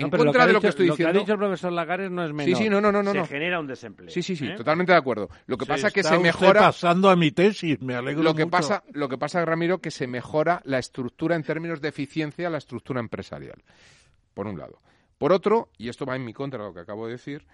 en 0.00 0.10
contra 0.10 0.46
de 0.46 0.52
lo 0.52 0.60
que 0.60 0.68
estoy 0.68 0.90
diciendo. 0.90 1.08
Lo 1.08 1.12
que 1.12 1.18
ha 1.18 1.20
dicho 1.22 1.32
el 1.32 1.38
profesor 1.38 1.72
Lagares 1.72 2.10
no 2.10 2.24
es 2.24 2.32
menor. 2.32 2.56
Sí, 2.56 2.64
sí, 2.64 2.70
no, 2.70 2.80
no, 2.80 2.92
no. 2.92 3.12
Se 3.12 3.26
genera 3.26 3.60
un 3.60 3.66
desempleo. 3.66 4.10
Sí, 4.10 4.22
sí, 4.22 4.36
sí, 4.36 4.46
¿eh? 4.46 4.54
totalmente 4.56 4.92
de 4.92 4.98
acuerdo. 4.98 5.28
Lo 5.46 5.56
que 5.56 5.66
pasa 5.66 5.88
es 5.88 5.92
que 5.92 6.02
se 6.02 6.18
mejora. 6.18 6.60
pasando 6.60 7.10
a 7.10 7.16
mi 7.16 7.30
tesis, 7.30 7.80
me 7.80 7.94
alegro 7.94 8.22
lo 8.22 8.34
que 8.34 8.44
mucho. 8.44 8.56
Pasa, 8.56 8.82
lo 8.92 9.08
que 9.08 9.18
pasa, 9.18 9.44
Ramiro, 9.44 9.80
que 9.80 9.90
se 9.90 10.06
mejora 10.06 10.60
la 10.64 10.78
estructura 10.78 11.36
en 11.36 11.42
términos 11.42 11.80
de 11.80 11.88
eficiencia, 11.88 12.50
la 12.50 12.58
estructura 12.58 13.00
empresarial. 13.00 13.62
Por 14.34 14.46
un 14.46 14.58
lado. 14.58 14.80
Por 15.18 15.32
otro, 15.32 15.68
y 15.76 15.88
esto 15.88 16.06
va 16.06 16.16
en 16.16 16.24
mi 16.24 16.32
contra 16.32 16.60
de 16.62 16.68
lo 16.68 16.74
que 16.74 16.80
acabo 16.80 17.06
de 17.06 17.12
decir, 17.12 17.46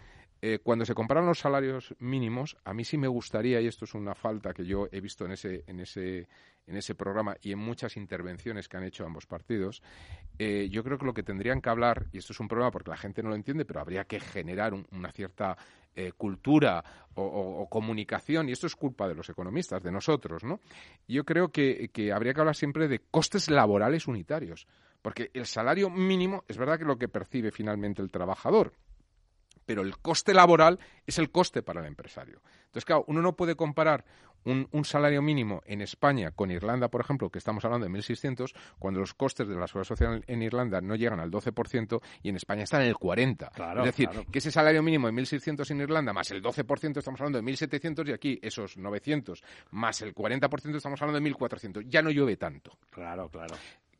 eh, 0.42 0.58
cuando 0.62 0.84
se 0.84 0.94
comparan 0.94 1.26
los 1.26 1.38
salarios 1.38 1.94
mínimos, 1.98 2.56
a 2.64 2.74
mí 2.74 2.84
sí 2.84 2.98
me 2.98 3.08
gustaría, 3.08 3.60
y 3.60 3.66
esto 3.66 3.86
es 3.86 3.94
una 3.94 4.14
falta 4.14 4.52
que 4.52 4.66
yo 4.66 4.86
he 4.92 5.00
visto 5.00 5.24
en 5.24 5.32
ese, 5.32 5.64
en 5.66 5.80
ese, 5.80 6.28
en 6.66 6.76
ese 6.76 6.94
programa 6.94 7.36
y 7.40 7.52
en 7.52 7.58
muchas 7.58 7.96
intervenciones 7.96 8.68
que 8.68 8.76
han 8.76 8.84
hecho 8.84 9.06
ambos 9.06 9.26
partidos, 9.26 9.82
eh, 10.38 10.68
yo 10.70 10.84
creo 10.84 10.98
que 10.98 11.06
lo 11.06 11.14
que 11.14 11.22
tendrían 11.22 11.62
que 11.62 11.70
hablar, 11.70 12.06
y 12.12 12.18
esto 12.18 12.34
es 12.34 12.40
un 12.40 12.48
problema 12.48 12.70
porque 12.70 12.90
la 12.90 12.98
gente 12.98 13.22
no 13.22 13.30
lo 13.30 13.34
entiende, 13.34 13.64
pero 13.64 13.80
habría 13.80 14.04
que 14.04 14.20
generar 14.20 14.74
una 14.74 15.10
cierta 15.10 15.56
eh, 15.94 16.12
cultura 16.12 16.84
o, 17.14 17.66
comunicación, 17.70 18.50
y 18.50 18.52
esto 18.52 18.66
es 18.66 18.76
culpa 18.76 19.08
de 19.08 19.14
los 19.14 19.30
economistas, 19.30 19.82
de 19.82 19.90
nosotros, 19.90 20.44
¿no? 20.44 20.60
Yo 21.08 21.24
creo 21.24 21.48
que, 21.48 21.88
que 21.88 22.12
habría 22.12 22.34
que 22.34 22.40
hablar 22.40 22.56
siempre 22.56 22.88
de 22.88 22.98
costes 23.10 23.48
laborales 23.48 24.06
unitarios, 24.06 24.66
porque 25.00 25.30
el 25.32 25.46
salario 25.46 25.88
mínimo 25.88 26.44
es 26.46 26.58
verdad 26.58 26.78
que 26.78 26.84
lo 26.84 26.98
que 26.98 27.08
percibe 27.08 27.50
finalmente 27.50 28.02
el 28.02 28.10
trabajador, 28.10 28.74
pero 29.66 29.82
el 29.82 29.98
coste 29.98 30.32
laboral 30.32 30.78
es 31.06 31.18
el 31.18 31.30
coste 31.30 31.62
para 31.62 31.80
el 31.80 31.86
empresario. 31.86 32.40
Entonces, 32.66 32.84
claro, 32.84 33.04
uno 33.08 33.20
no 33.20 33.36
puede 33.36 33.56
comparar 33.56 34.04
un, 34.46 34.84
salario 34.84 35.22
mínimo 35.22 35.62
en 35.66 35.80
España 35.80 36.30
con 36.30 36.50
Irlanda, 36.50 36.88
por 36.88 37.00
ejemplo, 37.00 37.30
que 37.30 37.38
estamos 37.38 37.64
hablando 37.64 37.86
de 37.86 37.92
1.600, 37.92 38.54
cuando 38.78 39.00
los 39.00 39.14
costes 39.14 39.48
de 39.48 39.56
la 39.56 39.66
seguridad 39.66 39.88
social 39.88 40.24
en 40.26 40.42
Irlanda 40.42 40.80
no 40.80 40.94
llegan 40.94 41.20
al 41.20 41.30
12% 41.30 42.00
y 42.22 42.28
en 42.28 42.36
España 42.36 42.62
están 42.62 42.82
en 42.82 42.88
el 42.88 42.94
40%. 42.94 43.78
es 43.78 43.84
decir, 43.84 44.08
que 44.30 44.38
ese 44.38 44.52
salario 44.52 44.82
mínimo 44.82 45.08
de 45.08 45.14
1.600 45.14 45.70
en 45.70 45.80
Irlanda 45.80 46.12
más 46.12 46.30
el 46.30 46.42
12% 46.42 46.98
estamos 46.98 47.20
hablando 47.20 47.42
de 47.42 47.44
1.700 47.44 48.08
y 48.08 48.12
aquí 48.12 48.38
esos 48.42 48.76
900 48.76 49.42
más 49.70 50.00
el 50.02 50.14
40% 50.14 50.76
estamos 50.76 51.02
hablando 51.02 51.20
de 51.20 51.34
1.400. 51.34 51.84
Ya 51.88 52.02
no 52.02 52.10
llueve 52.10 52.36
tanto. 52.36 52.78
Claro, 52.90 53.28
claro. 53.28 53.56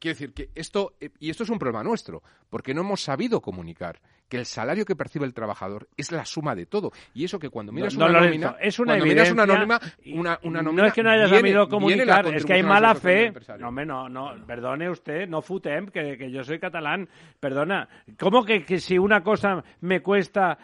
Quiero 0.07 0.14
decir 0.21 0.35
que 0.35 0.51
esto, 0.55 0.92
eh, 1.01 1.11
y 1.19 1.31
esto 1.31 1.42
es 1.42 1.51
un 1.51 1.59
problema 1.59 1.83
nuestro, 1.83 2.23
porque 2.49 2.73
no 2.73 2.83
hemos 2.83 3.03
sabido 3.03 3.40
comunicar 3.40 4.01
que 4.29 4.37
el 4.37 4.47
salario 4.47 4.85
que 4.85 4.95
percibe 4.95 5.27
el 5.27 5.35
trabajador 5.35 5.88
es 5.97 6.12
la 6.12 6.25
suma 6.25 6.55
de 6.55 6.64
todo. 6.64 6.92
Y 7.12 7.25
eso 7.25 7.40
que 7.40 7.51
cuando 7.51 7.73
miras 7.73 7.97
una 7.97 8.09
nómina, 8.09 8.55
es 8.61 8.79
una 8.79 8.92
cuando 8.92 9.07
miras 9.07 9.33
una 9.33 9.47
nómina, 9.47 9.81
una, 10.14 10.38
una 10.45 10.62
nómina, 10.62 10.83
No 10.83 10.88
es 10.88 10.95
que 10.95 11.03
no 11.03 11.11
hayas 11.11 11.29
sabido 11.29 11.69
comunicar, 11.69 12.33
es 12.33 12.45
que 12.45 12.55
hay 12.55 12.62
mala 12.62 12.95
fe. 12.95 13.33
No, 13.59 13.73
no, 13.73 14.09
no, 14.09 14.47
perdone 14.47 14.88
usted, 14.88 15.29
no 15.29 15.42
futem, 15.42 15.88
que, 15.88 16.16
que 16.16 16.31
yo 16.31 16.45
soy 16.45 16.61
catalán. 16.61 17.09
Perdona, 17.40 17.88
¿cómo 18.16 18.45
que, 18.45 18.64
que 18.64 18.79
si 18.79 18.99
una 18.99 19.25
cosa 19.25 19.64
me 19.81 20.03
cuesta 20.03 20.57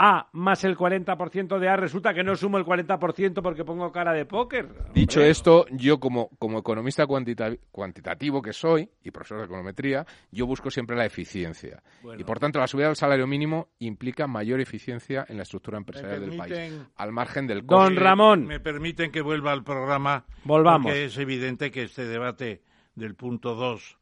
A 0.00 0.28
más 0.32 0.62
el 0.62 0.76
40% 0.76 1.58
de 1.58 1.68
A, 1.68 1.76
resulta 1.76 2.14
que 2.14 2.22
no 2.22 2.36
sumo 2.36 2.56
el 2.56 2.64
40% 2.64 3.42
porque 3.42 3.64
pongo 3.64 3.90
cara 3.90 4.12
de 4.12 4.24
póker. 4.26 4.68
Dicho 4.94 5.20
esto, 5.20 5.66
yo 5.72 5.98
como, 5.98 6.28
como 6.38 6.60
economista 6.60 7.04
cuantitativo 7.06 8.40
que 8.40 8.52
soy 8.52 8.88
y 9.02 9.10
profesor 9.10 9.38
de 9.38 9.46
econometría, 9.46 10.06
yo 10.30 10.46
busco 10.46 10.70
siempre 10.70 10.96
la 10.96 11.04
eficiencia. 11.04 11.82
Y 12.16 12.22
por 12.22 12.38
tanto, 12.38 12.60
la 12.60 12.68
subida 12.68 12.86
del 12.86 12.94
salario 12.94 13.26
mínimo 13.26 13.70
implica 13.80 14.28
mayor 14.28 14.60
eficiencia 14.60 15.26
en 15.28 15.36
la 15.36 15.42
estructura 15.42 15.78
empresarial 15.78 16.20
del 16.20 16.36
país, 16.36 16.80
al 16.94 17.10
margen 17.10 17.48
del 17.48 17.66
coste. 17.66 17.94
Don 17.94 17.96
Ramón. 17.96 18.46
Me 18.46 18.60
permiten 18.60 19.10
que 19.10 19.20
vuelva 19.20 19.50
al 19.50 19.64
programa. 19.64 20.26
Volvamos. 20.44 20.86
Porque 20.86 21.06
es 21.06 21.18
evidente 21.18 21.72
que 21.72 21.82
este 21.82 22.04
debate 22.04 22.62
del 22.94 23.16
punto 23.16 23.56
2 23.56 23.98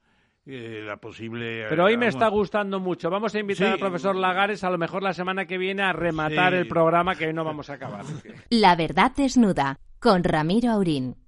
eh, 0.46 0.82
la 0.84 0.96
posible... 0.96 1.66
Pero 1.68 1.84
hoy 1.84 1.96
me 1.96 2.06
está 2.06 2.28
gustando 2.28 2.78
mucho. 2.80 3.10
Vamos 3.10 3.34
a 3.34 3.38
invitar 3.40 3.72
al 3.72 3.78
profesor 3.78 4.14
Lagares 4.14 4.62
a 4.64 4.70
lo 4.70 4.78
mejor 4.78 5.02
la 5.02 5.12
semana 5.12 5.46
que 5.46 5.58
viene 5.58 5.82
a 5.82 5.92
rematar 5.92 6.54
el 6.54 6.68
programa 6.68 7.16
que 7.16 7.26
hoy 7.26 7.32
no 7.32 7.44
vamos 7.44 7.68
a 7.70 7.74
acabar. 7.74 8.04
La 8.50 8.76
verdad 8.76 9.12
desnuda 9.16 9.80
con 9.98 10.22
Ramiro 10.22 10.70
Aurín. 10.70 11.25